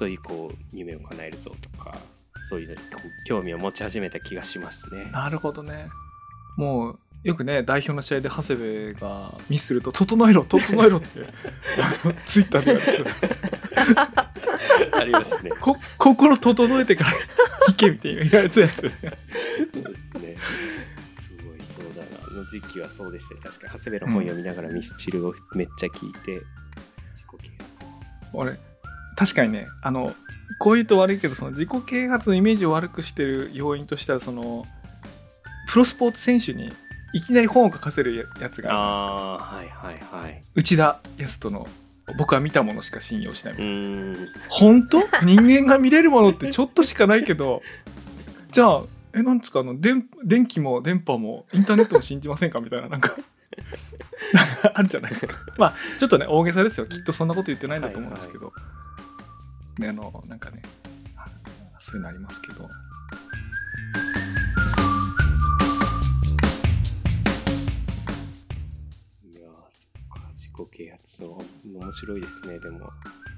[0.00, 1.94] そういうこう夢を叶えるぞとか
[2.48, 2.74] そういう
[3.26, 5.10] 興味を持ち始めた気がしますね。
[5.12, 5.88] なるほどね。
[6.56, 11.06] もうよくね代表の試合で長谷部がミスすると「整えろ整えろ」って
[12.24, 12.80] ツイッターで
[14.92, 15.50] ありますね。
[15.60, 17.10] こ心整えてから
[17.68, 18.68] 行けみたいな言われてたや。
[18.70, 19.12] つそうですね。
[21.38, 22.26] すごいそうだな。
[22.26, 23.42] あの時期はそうでしたね。
[23.42, 27.84] 確かに長谷部の本読みながらミスチルをめっちゃ聞いて、自己啓発。
[28.32, 28.69] 俺
[29.20, 30.14] 確かにねあの
[30.58, 34.64] こう言うと悪いけどその自己啓発のイメージを悪くしてる要因としてはその
[35.68, 36.72] プロスポーツ選手に
[37.12, 40.42] いきなり本を書かせるやつがあるんですよああはいはいはい。
[40.54, 41.66] 内田康人の
[42.18, 43.54] 僕は見たものしか信用しない。
[43.54, 43.70] みたうい
[44.24, 45.00] な本当？
[45.22, 47.60] 人間が見れるものってちょっとしかないけど。
[48.50, 52.60] じゃあえなんつうかあの電電気も電波もインターネットも信じませんか？
[52.60, 53.14] みたいななんか。
[54.74, 55.36] あるじゃないですか。
[55.58, 56.86] まあちょっとね大げさですよ。
[56.86, 58.52] きっとそんなこと言ってないんだと思うんですけど、
[59.80, 60.62] ねあのなんかね
[61.80, 62.68] そういうのありますけど。
[69.24, 71.38] いやーそっか自己啓発の
[71.80, 72.80] 面白いですねでも。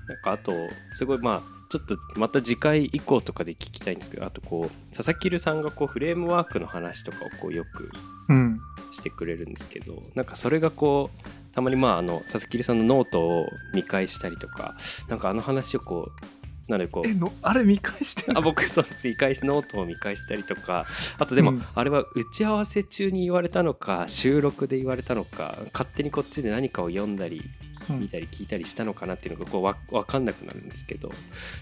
[0.09, 0.53] なんかあと
[0.91, 7.91] すごいまあちょっとまた次回以降とかで聞きたいんですけどあとこう佐々木留さんがこうフレームワークの話とかをこうよく
[8.29, 8.59] うん。
[8.91, 14.75] してくれるんですけどなんかそれがこうたまにまああの佐々木留さんのノートを見返したりとか
[15.09, 20.87] なんかあの話をこうなのでこうえのあれ見返してあ僕そう見返しノートを見返したりとか
[21.19, 21.65] あとでも、うん。
[21.75, 27.43] あれは打ち合わせ中に言われたのか収録で言われたのか勝手にこっちで何かを読んだり
[27.91, 28.01] うん。
[28.01, 31.11] 見たり聞いたりしたのかなっていうのがこうわ分かんなくなるんですけど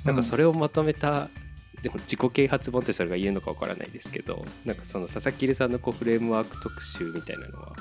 [0.05, 1.29] なんかそれをまとめた、
[1.83, 7.73] でも自己啓発本ってそれが言えるのか分からないですけどなんかその佐々木留さんのこうフレームワーク特集みたいなのは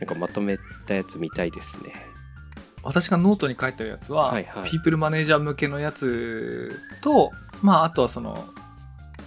[0.00, 1.92] なんかまとめたやつ見たいですね。
[2.82, 4.70] 私がノートに書いてるやつは、はいはい。
[4.70, 7.32] ピープルマネージャー向けのやつと、
[7.62, 8.48] まあ、あとはその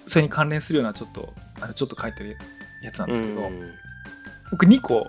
[0.07, 2.37] それに関連するようなちょっとあのちょっと書いてる
[2.81, 3.71] やつなんですけど、うん。
[4.51, 5.07] 僕2個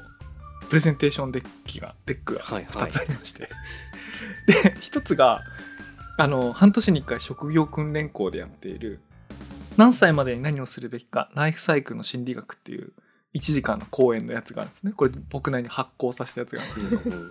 [0.68, 2.74] プレゼンテーションデッキがデックがはいはい。
[2.84, 3.48] 2つありまして、
[4.46, 5.40] で1つが
[6.18, 9.00] あの半年に1回職業訓練校でやっている
[9.76, 12.92] 何歳までに何をするべきかライフサイクルの心理学っていう
[13.34, 14.92] 1時間の講演のやつがあるんですね。
[14.92, 17.16] これ僕なりに発行させたやつがあるんですけど。
[17.16, 17.30] うん。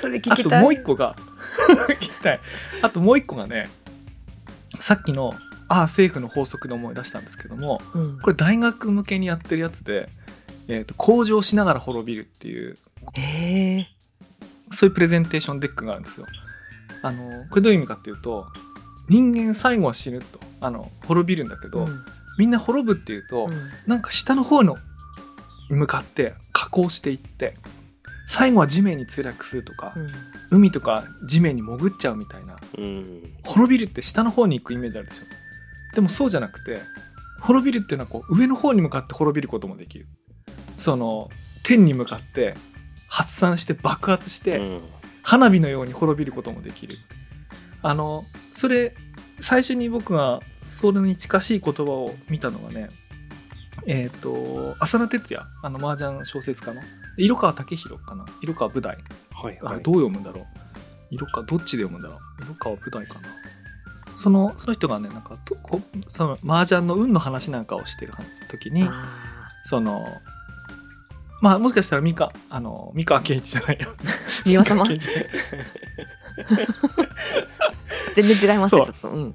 [0.00, 0.62] それ聞あときたい。
[0.62, 1.14] もう一個が
[1.94, 2.40] 聞きたい。
[2.82, 3.68] あともう一個がね
[4.80, 5.32] さっきの
[5.68, 8.18] ああ政府の法則で思い出したんですけどもうん。
[8.20, 10.08] これ大学向けにやってるやつで、
[10.68, 12.76] えーと向上しながら滅びるっていう
[14.72, 16.26] そういうプレゼンテーションデックがあるんですよ。
[17.02, 18.46] あのこれどういう意味かっていうと
[19.08, 20.40] 人間最後は死ぬと。
[20.62, 22.04] あの滅びるんだけど、うん
[22.40, 23.50] みんな滅ぶっていうと、
[23.86, 24.78] なんか下の方の
[25.68, 27.54] 向かって下降していって
[28.26, 30.12] 最後は地面に墜落するとか、うん。
[30.50, 32.56] 海とか地面に潜っちゃうみたいな。
[32.78, 35.24] うん滅びるって下の方に行くイメージあるでしょ。
[35.94, 36.78] でもそうじゃなくて
[37.42, 40.06] 滅びるっていうのはこう上の方に向かって滅びることもできる。
[40.78, 41.28] その
[41.62, 42.54] 天に向かって
[43.06, 44.80] 発散して爆発して、うん。
[45.22, 46.96] 花火のように滅びることもできる。
[47.82, 48.24] あの
[48.54, 48.94] それ
[49.40, 52.88] 最初に僕がそれに近しい言葉を見たのがね
[53.86, 56.82] えっ、と浅田哲也あの麻雀小説家の。
[57.16, 58.24] 色川武弘かな。
[58.40, 58.94] 色川武大。
[58.94, 59.58] あれはい。
[59.74, 60.46] はいどう読むんだろう。
[61.10, 62.18] 色川どっちで読むんだろう。
[62.44, 63.28] 色川武大かな。
[64.14, 68.12] そのその人がねなんかとこその麻雀の運の話なんかをしてる
[68.48, 69.04] 時にあ
[69.64, 70.06] その
[71.40, 74.84] まあもしかしたら三河あの三河健一じゃないよー三輪様？
[78.22, 79.08] 全然違いますねちょっと。
[79.10, 79.34] うん。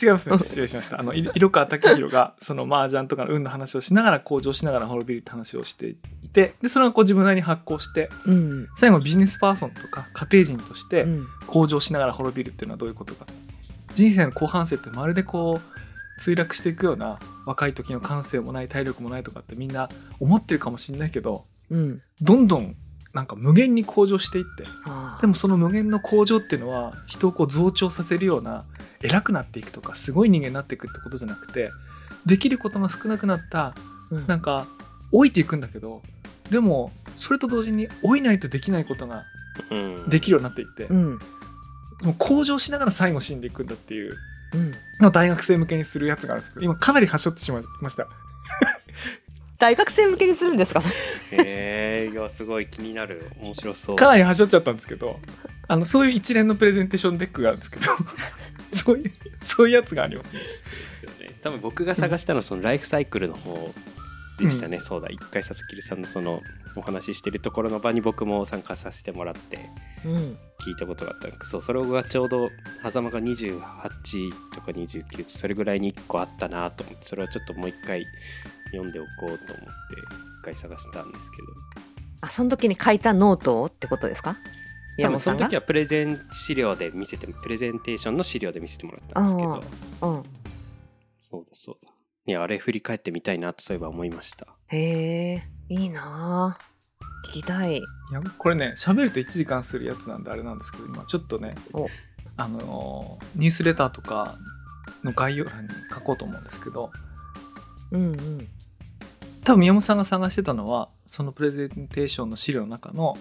[0.00, 0.38] 違いますね。
[0.38, 1.00] 失礼しました。
[1.00, 5.94] あのい色川武弘が その麻雀とかの運の話をしながら向上しながら滅びるって話をしてい
[6.28, 8.68] てでそれがこう自分なりに発行してうん。
[8.78, 11.26] 最後ビジネスパーソンとか家庭人としてうん。
[11.46, 13.26] 向上しながら滅びるっていうのはどういうことか。
[13.94, 19.88] 人生の後半生ってまるでこう墜落していくような若い時の感性もない体力もないとかってみんな
[20.20, 22.00] 思ってるかもしれないけどうん。
[22.20, 22.76] どんどん
[23.14, 24.64] なんか無限に向上していって
[25.20, 28.64] でもその無限の向上っていうのは人をこう増長させるような
[29.02, 31.70] 偉くなっていくとかすごい人間になっていくってことじゃなくて
[32.26, 33.74] できることが少なくなった
[34.10, 34.26] うん。
[34.26, 34.66] なんか
[35.12, 36.02] 老いていくんだけど
[36.50, 39.24] でもそれと同時に老いないとできないことが
[39.70, 40.08] うん。
[40.08, 41.18] できるようになっていって、うん。
[42.02, 44.16] もう向上しながら最後死んでいくんだっていう
[44.54, 44.72] うん。
[45.00, 48.08] のを大学生向けにするやつがあるんですけど今かなり端折ってしまいました
[49.60, 50.82] 大学生向けにするんですか？
[51.30, 53.30] へえいやすごい気になる。
[53.40, 53.96] 面白そう。
[53.96, 55.20] かなり端折っちゃったんですけど
[55.68, 57.86] あのそういう一連のプレゼンテーションデックがあるんですけど
[58.72, 60.34] そういうそういうやつがあります。
[60.34, 61.34] ねですよね。
[61.42, 63.72] 多分僕が探したのはそのライフサイクルの方
[64.38, 65.08] でしたね、そうだ。
[65.10, 66.40] 一回佐々木さんのその
[66.74, 69.58] お話ししてるところの場に僕も参加させてもらって
[70.04, 70.14] うん。
[70.64, 71.38] 聞いたことがあったんです。
[71.38, 72.48] けどそうそれがちょうど
[72.82, 73.50] 狭間が28
[74.54, 78.06] とか29とそれぐらいに1個あったなと思ってそれはちょっともう一回
[78.72, 79.40] 読んでおこうと思って
[80.42, 81.48] 回探したんですけど。
[82.22, 84.36] あその時に書いたノートをってことですか？
[85.00, 89.62] 多分その時ははプレゼン資料で見せてプレゼンテーションの資料で見せてもらったんですけど。
[90.02, 90.22] うん。
[91.18, 91.92] そうだそうだ。
[92.26, 94.46] いやあれ振り返ってみたいなとそういえば思いました。
[94.68, 96.58] へえいいなあ
[97.28, 97.78] 聞きたい。
[97.78, 101.88] いやこれね喋ると1時間するやつなんであれなんですけど今ちょっとねお。
[102.36, 104.36] あのニュースレターとか
[105.02, 106.90] の概要欄に書こうと思うんですけど。
[107.92, 108.48] うんうん
[109.44, 113.16] 多分宮本さんが探してたのはそのプレゼンテーションの資料の中の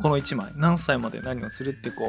[0.00, 2.08] この1枚何歳まで何をするってこう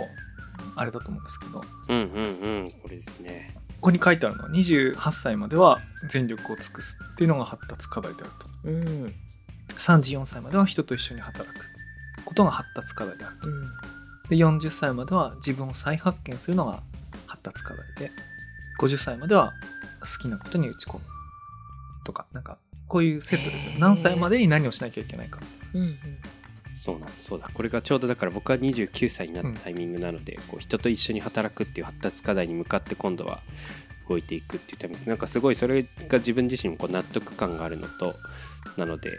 [0.76, 1.60] あれだと思うんですけど。
[1.60, 2.30] こうんうんう
[2.66, 3.56] んこれですね。
[3.82, 8.70] こに書いてあるのは28歳までは全力を尽くすっていうのが発達課題であると。
[8.70, 8.88] うん。
[9.06, 9.14] うん
[9.78, 11.66] 34歳までは人と一緒に働く
[12.26, 13.36] ことが発達課題である
[14.30, 16.82] で40歳までは自分を再発見するのが
[17.28, 18.12] 発達課題で
[18.80, 19.54] 50歳までは
[20.00, 21.00] 好きなことに打ち込む
[22.06, 22.58] とかなんか
[22.88, 23.74] こういうセットですよ。
[23.80, 25.40] 何歳までに何をしなきゃいけないか。
[25.74, 25.98] うんうん。
[26.74, 27.50] そうなんですそうだ。
[27.54, 33.42] これがちょうどだから僕は29歳になったタイミングなので、こう人と一緒に働くっていう発達課題に向かって今度は
[34.10, 35.00] 動いていくっていうタイミング。
[35.00, 38.16] ですなんかすごいそれが自分自身もこう納得感があるのと
[38.78, 39.12] なので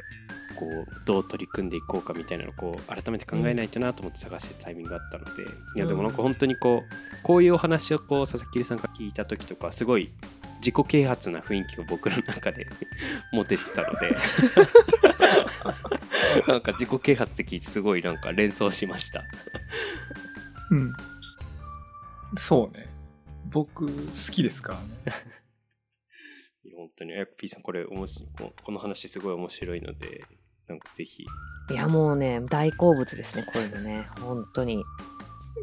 [0.57, 5.43] こうどう取り組んでいこうかみたいなのをこう改めて考えないとなと思って探してたタイミングがあったので、
[5.77, 10.11] いやでもなんか本当にこうこういうお話をこう佐々木さんから聞いた時とかすごい
[10.65, 12.67] 自己啓発な雰囲気が僕の中で
[13.33, 14.17] 持ててたので。
[16.49, 19.25] なんか自己啓発って聞いてすごいなんか連想しました。
[20.71, 20.95] うん。
[22.39, 22.89] そうね。
[23.45, 23.93] 僕好
[24.33, 24.87] きですからね。
[26.65, 27.13] いや本当に。
[27.13, 30.25] あやこ P さんこれ面白いここの話すごい面白いので
[30.67, 31.27] なんかぜひ。
[31.71, 34.09] いやもうね大好物ですねこういうのね。
[34.21, 34.83] 本当に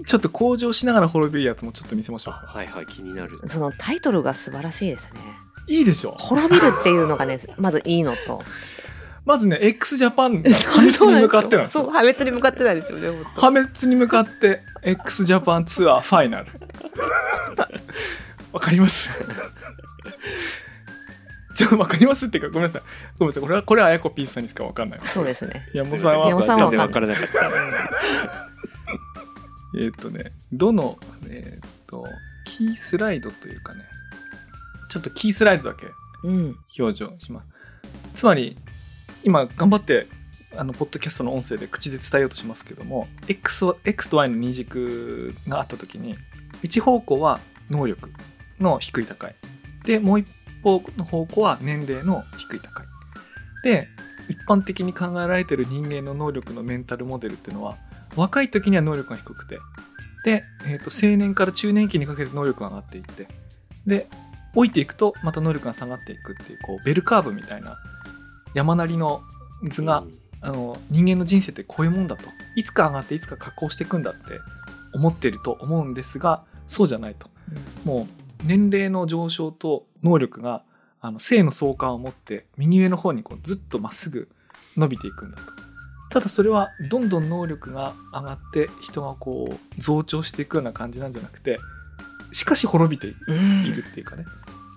[0.05, 2.33] ちょっと向上しながら滅びるやつもちょっと見せましょう。
[2.33, 3.39] かはいはい気になる。
[3.47, 5.19] そのタイトルが素晴らしいですね。
[5.67, 6.11] いいでしょ。
[6.17, 8.43] 滅びるっていうのがね まずいいのと。
[9.23, 11.83] まずね x ジャパンが破滅に向かってなんですよ。
[11.83, 16.47] そう破滅に向かってなんですよね破滅に向かって x ジャパンツアーファイナル。
[18.51, 19.11] わかります？
[21.55, 22.81] ちょっとわかりますっていうかごめんなさい。
[23.19, 23.43] ごめんなさい。
[23.43, 24.99] これはこれはあやこ P さんにしかわかんない。
[24.99, 25.67] わそうですね。
[25.73, 28.50] 山本さんは山本さんはわからなかった
[29.75, 30.97] えーっとねどの
[31.27, 32.05] えーっと
[32.45, 33.83] キースライドというかね
[34.89, 35.87] ちょっとキースライドだけ
[36.23, 36.57] うん。
[36.77, 37.47] 表情します。
[38.15, 38.57] つまり
[39.23, 40.07] 今頑張って
[40.55, 46.15] あのポッドキャストの音声で口で伝えようとしますけども X, は X と Y の二軸があった時に
[46.61, 48.09] 一方向は能力
[48.59, 49.35] の低い高い。
[49.85, 50.27] でもう一
[50.61, 52.85] 方の方向は年齢の低い高い。
[53.63, 53.87] で
[54.27, 57.77] 一般的に考えられている人間の能力のメンタルモデルっていうのは
[58.15, 59.59] 若い時には能力が低くて。
[60.23, 63.27] で、えー、と青年から中年期にかけて能力が上がっていって。
[63.85, 64.07] で
[64.53, 67.77] 老いていくとまた能力が下がっていくっていうこうベルカーブみたいな
[68.53, 69.21] 山なりの
[69.69, 70.21] 図が、うん。
[70.43, 72.23] あの人間の人生ってこういうもんだと。
[72.55, 74.39] いつか上がっていつか下降していくんだって
[74.93, 77.29] 思ってると思うんですがそうじゃないと。
[77.85, 80.63] もう年齢の上昇と能力が
[80.99, 84.29] あの正の相関を持って右上の方にこうずっとまっすぐ
[84.77, 85.60] 伸びていくんだと
[86.11, 91.57] ただそれはどんどん能力が上がって人がこう増長していくような感じなんじゃなくて
[92.31, 94.25] しかし滅びていうんるっていうかね。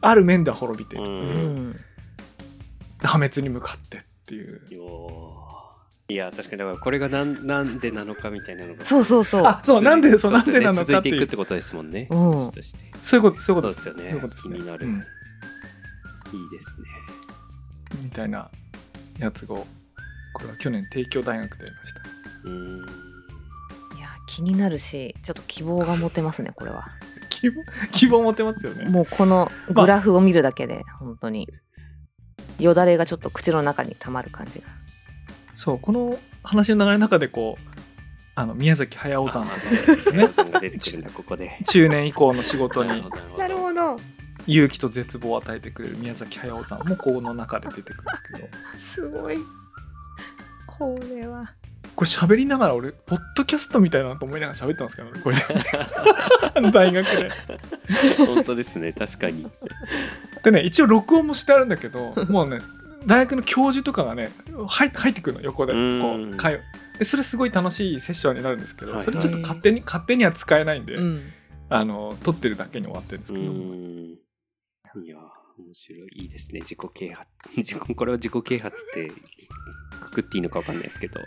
[0.00, 1.70] ある面では滅びている、ううん。
[1.70, 1.76] ん
[3.02, 4.60] 破滅に向かってっていう。
[6.06, 8.84] いや確かにだからこれがなんなんでなのかみたいなのが。
[8.84, 9.46] そうそうそう。
[9.46, 10.96] あそうなんでそうなんでなのかっていう。
[10.96, 12.08] 続いていくってことですもんね。
[12.10, 12.40] うん。
[13.02, 14.10] そういうことそういうことそうですよね。
[14.10, 14.56] そういうことですね。
[14.56, 14.86] 気になる。
[14.86, 14.94] うん。
[14.94, 15.00] いい
[16.50, 16.88] ですね。
[18.02, 18.50] みたいな
[19.18, 19.66] やつを
[20.34, 22.00] これは去年帝京大学でやりました。
[23.96, 26.84] いや気になるしちょっと希望が持てますねこれは。
[27.30, 27.62] 希望
[27.92, 28.84] 希望持てますよね。
[28.90, 31.48] もうこのグラフを見るだけで本当に
[32.58, 34.66] よだれがちょっと口の中にたまる感じが。
[35.56, 37.74] そうこの話の流れの中でこう
[38.34, 40.26] あの宮崎駿さんなんですね。
[40.26, 41.58] ねさんが出てくるんだここで。
[41.66, 42.88] 中年以降の仕事に。
[42.88, 43.38] なるほど。
[43.38, 43.96] なるほどど。
[44.46, 48.48] 勇気と絶望を与えてくれる宮崎駿さんもこの中で出てくるんですけど。
[48.78, 49.38] すごい
[50.78, 51.52] これは。
[51.94, 55.36] これ喋りながら俺ポッドキャストみたいだなと思いながら喋ってますからねこれ。
[56.54, 57.30] あの大学で。
[58.26, 59.46] 本当ですね確かに。
[60.42, 62.60] でね一応録音もしてあるんだけどもうね
[63.06, 64.30] 大学の教授とかがね
[64.66, 65.72] 入入ってくるの横で。
[65.72, 65.78] こ
[66.16, 66.60] う会話。
[66.98, 69.02] でそれすごい楽しいセッションになるんですけど、はい。
[69.02, 71.32] それちょっと勝手に勝手には使えないんで、うん。
[71.68, 75.16] あの撮ってるだけに終わってるんですうけど、いや
[75.58, 76.22] 面白い。
[76.22, 77.28] いいですね自己啓発。
[77.56, 79.12] 自己これを自己啓発って
[80.04, 81.20] くくっていいのか分かんないですけど。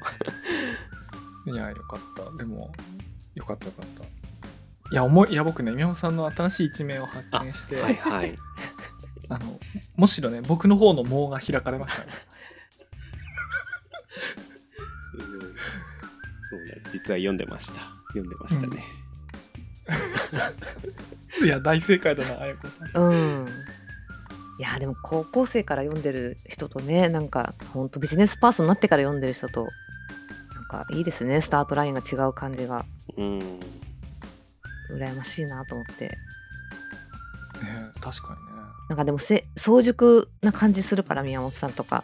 [1.45, 2.38] いやよかった。
[2.38, 2.71] でも
[3.36, 4.03] よかったよかった。
[4.89, 8.38] いや思いいや僕ね宮本さんの新しい一面を発見してはいはい。
[9.30, 9.59] あの
[9.97, 12.11] むしろね僕の方の網が開かれましたね、
[16.49, 17.73] そうで実は読んでました。
[18.09, 18.84] 読んでましたね、
[21.39, 23.03] うん、 いや大正解だなあやこさん。
[23.03, 23.13] う
[23.43, 23.47] ん。
[24.60, 29.68] いやでも高校生から読んでる人とねなんかほんとビジネスパーソンになってから読んでる人と
[30.55, 31.41] なんかいいですね。
[31.41, 32.86] スタートラインが違う感じが。
[33.16, 33.60] うん。
[34.91, 36.08] 羨ましいなと思って。
[36.08, 36.12] ね
[38.01, 38.64] 確かにね。
[38.89, 42.03] なんかでもせ早熟な感じするから宮本さんとか。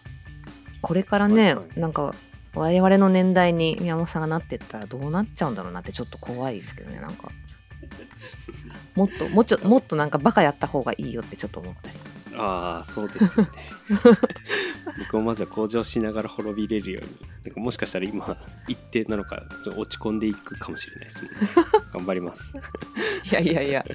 [0.82, 1.80] これからね、はいはい。
[1.80, 2.14] なんか
[2.56, 7.30] 我々の年代に宮本さんがなってったらどうなっちゃうんだろうなってちょっと怖いですけどねなんか。
[8.96, 11.98] もっともうちょもっとなんかバカやった方がいいよってちょっと思ったり
[12.38, 13.52] ああそうですよね。
[15.00, 17.10] 僕もまずは向上しながら滅びれるように。
[17.46, 21.50] なんかもしかしたら今一定なのかちょっと落ち込んでいくかもしれないですもんね。
[21.94, 22.58] 頑張ります。
[23.30, 23.86] いやいやいや。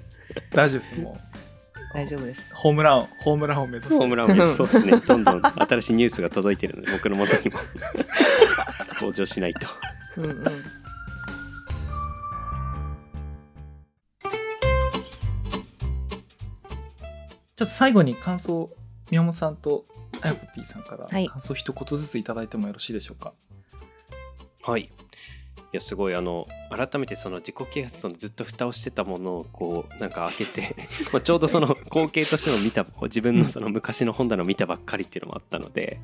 [0.51, 1.95] 大丈夫ですもう。
[1.95, 2.51] 大丈夫です。
[2.55, 3.95] ホームランホームランを目指す。
[3.95, 4.57] ホームランを目指す。
[4.57, 4.97] そうですね。
[5.07, 7.59] どんどん新しいニュースが届いてるので僕の元にも。
[9.01, 9.67] 向上しないと。
[10.17, 10.45] うんうん
[17.59, 18.71] ちょっと最後に感想
[19.11, 19.85] 宮本さんと
[20.21, 21.27] あやこ P さんからはい。
[21.27, 23.33] 感想一言ずついただいてもよろしいでしょうか、
[24.63, 24.83] はい。
[24.83, 24.91] い
[25.73, 30.77] やすごいあの改めてその自己啓発そのずっと蓋をしてたものをこうなんか開けて
[31.13, 36.01] まあちょうどその光景としての見た自分のその昔の本棚を見たばっかりっていうのもあったので、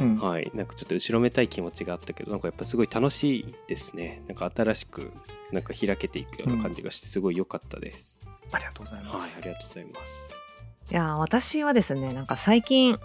[0.00, 0.18] うん。
[0.18, 4.22] はい、なんかちょっと後ろめたい気持ちがあったけどなんかやっぱすごい楽しいですね。
[4.28, 5.10] なんか新しく
[5.50, 8.20] なんか開けていくような感じがしてすごい良かったです、
[8.52, 10.41] ありがとうございます、はいありがとうございます
[10.90, 12.98] いや私はですねなんか最近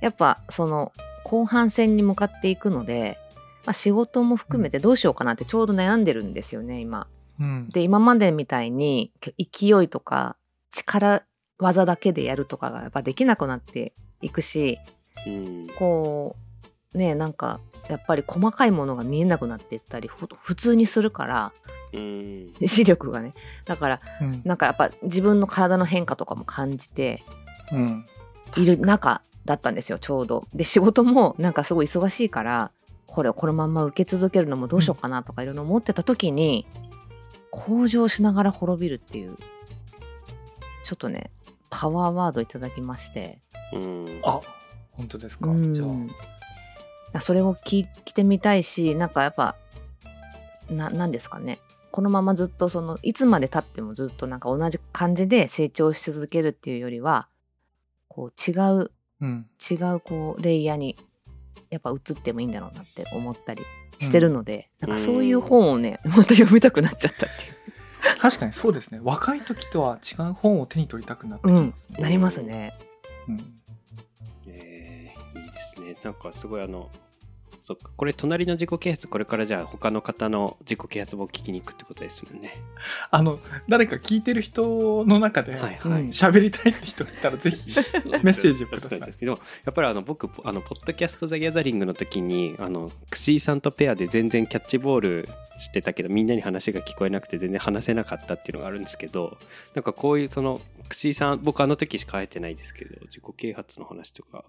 [0.00, 0.92] やっぱその
[1.24, 3.18] 後半戦に向かっていくので、
[3.64, 7.08] まあ、仕事も含めてどうしようかなってちょうど悩んでるんですよね今。
[7.40, 10.36] うんで今までみたいに勢いとか
[10.70, 11.24] 力
[11.58, 13.92] 技だけでやるとかがやっぱできなくなって
[14.22, 14.78] いくし
[15.26, 16.45] うんこう
[16.96, 21.52] ねなんかやっぱり細かいものが見えなくなっていったりふ普通にするから
[21.92, 22.54] うん。
[22.66, 23.34] 視力がね。
[23.64, 24.42] だからうん。
[24.44, 27.22] なんかやっぱ自分の体の変化とかも感じて
[27.72, 28.06] うん。
[28.56, 30.46] いる中だったんですよちょうど。
[30.54, 32.70] で仕事もなんかすごい忙しいから
[33.06, 36.66] これをこのまんま受け続けるのもどうしようかなとかいろいろ思ってた時に、
[37.50, 39.36] 向上しながら滅びるっていう
[40.84, 41.30] ちょっとね
[41.70, 43.40] パワーワードいただきまして。
[43.72, 44.20] うん。
[44.24, 44.40] あ
[44.92, 45.72] 本当ですか、うん。
[45.72, 45.88] じゃあ
[47.20, 49.56] それを聞聞いてみたいしなんかやっぱ
[50.70, 51.60] ななんですかね。
[51.90, 57.28] このままずっとそのいつまでたってもずっとなんか同じ感じで成長し続けるっていうよりは
[58.08, 58.90] こう違う
[59.20, 59.46] うん。
[59.70, 60.96] 違うこうレイヤーに
[61.70, 63.64] やっぱ移ってもいいんだろうなって思ったり
[63.98, 67.56] してるので、なんかそういう本をねまた読みたくなっちゃったっていう。
[68.20, 69.00] 確かにそうですね。
[69.02, 72.78] 若い時とは違う本を手に取りたくなってきうんますね、なりますね。
[73.28, 73.60] うん。
[74.46, 75.96] えーいいですね。
[76.04, 76.90] なんかすごいあの
[77.66, 77.90] そっか。
[77.96, 82.62] これ隣の自己啓発これからじゃあ他の方の自己啓発本を聞きに行くってことですもんね。
[83.10, 87.66] あの誰か聞いてる人の中ではいはい、うん喋りたいって人がいたらぜひ
[88.22, 89.00] メッセージをください。
[89.18, 99.38] でもやっぱりあの僕あのポッドキャスト・ザ・ギャザリングの時にあのクシーさんとペアで全然キャッチボールしてたけどみんなに話が聞こえなくて全然話せなかったっていうのがあるんですけど
[99.74, 104.44] なんかこういうそのクシーさん僕あの時しか会えてないですけど自己啓発の話とか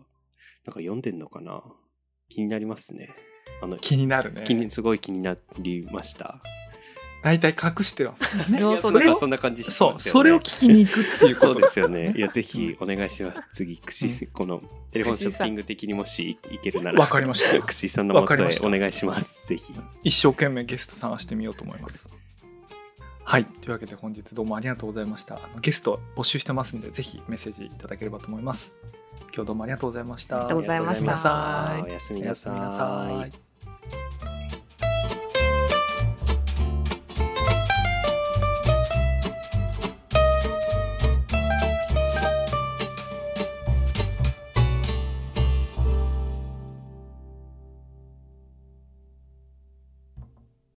[0.65, 1.63] なんか読んでんのかな？
[2.29, 3.09] 気になりますね。
[3.61, 4.43] あの気になるね。
[4.45, 6.41] 気にすごい気になりました。
[7.23, 8.59] 大体隠してますね。
[8.59, 8.91] そうそう。
[8.93, 9.89] なんでかそんな感じしますね。
[9.95, 12.13] うそれを聞きに行くっていうことですすよね。
[12.15, 13.41] いや、ぜひお願いします。
[13.51, 14.61] 次、くし、うこの
[14.91, 17.61] テレフォンショッピング的にもしいけるなら、わかりました。
[17.65, 19.43] くしさんのもとへわかりましたお願いします。
[19.47, 19.73] ぜひ。
[20.03, 22.07] 一生懸命ゲスト探してみようと思います。
[23.23, 23.45] はい。
[23.45, 25.35] というわけで本日どうもありがとうございました。
[25.35, 28.77] あのゲスト募集してますんでぜひメッセージいただければと思います
[29.33, 30.37] 今日どうもありがとうございました。
[30.37, 31.83] ありがとうございました。
[31.83, 33.31] おやすみなさい。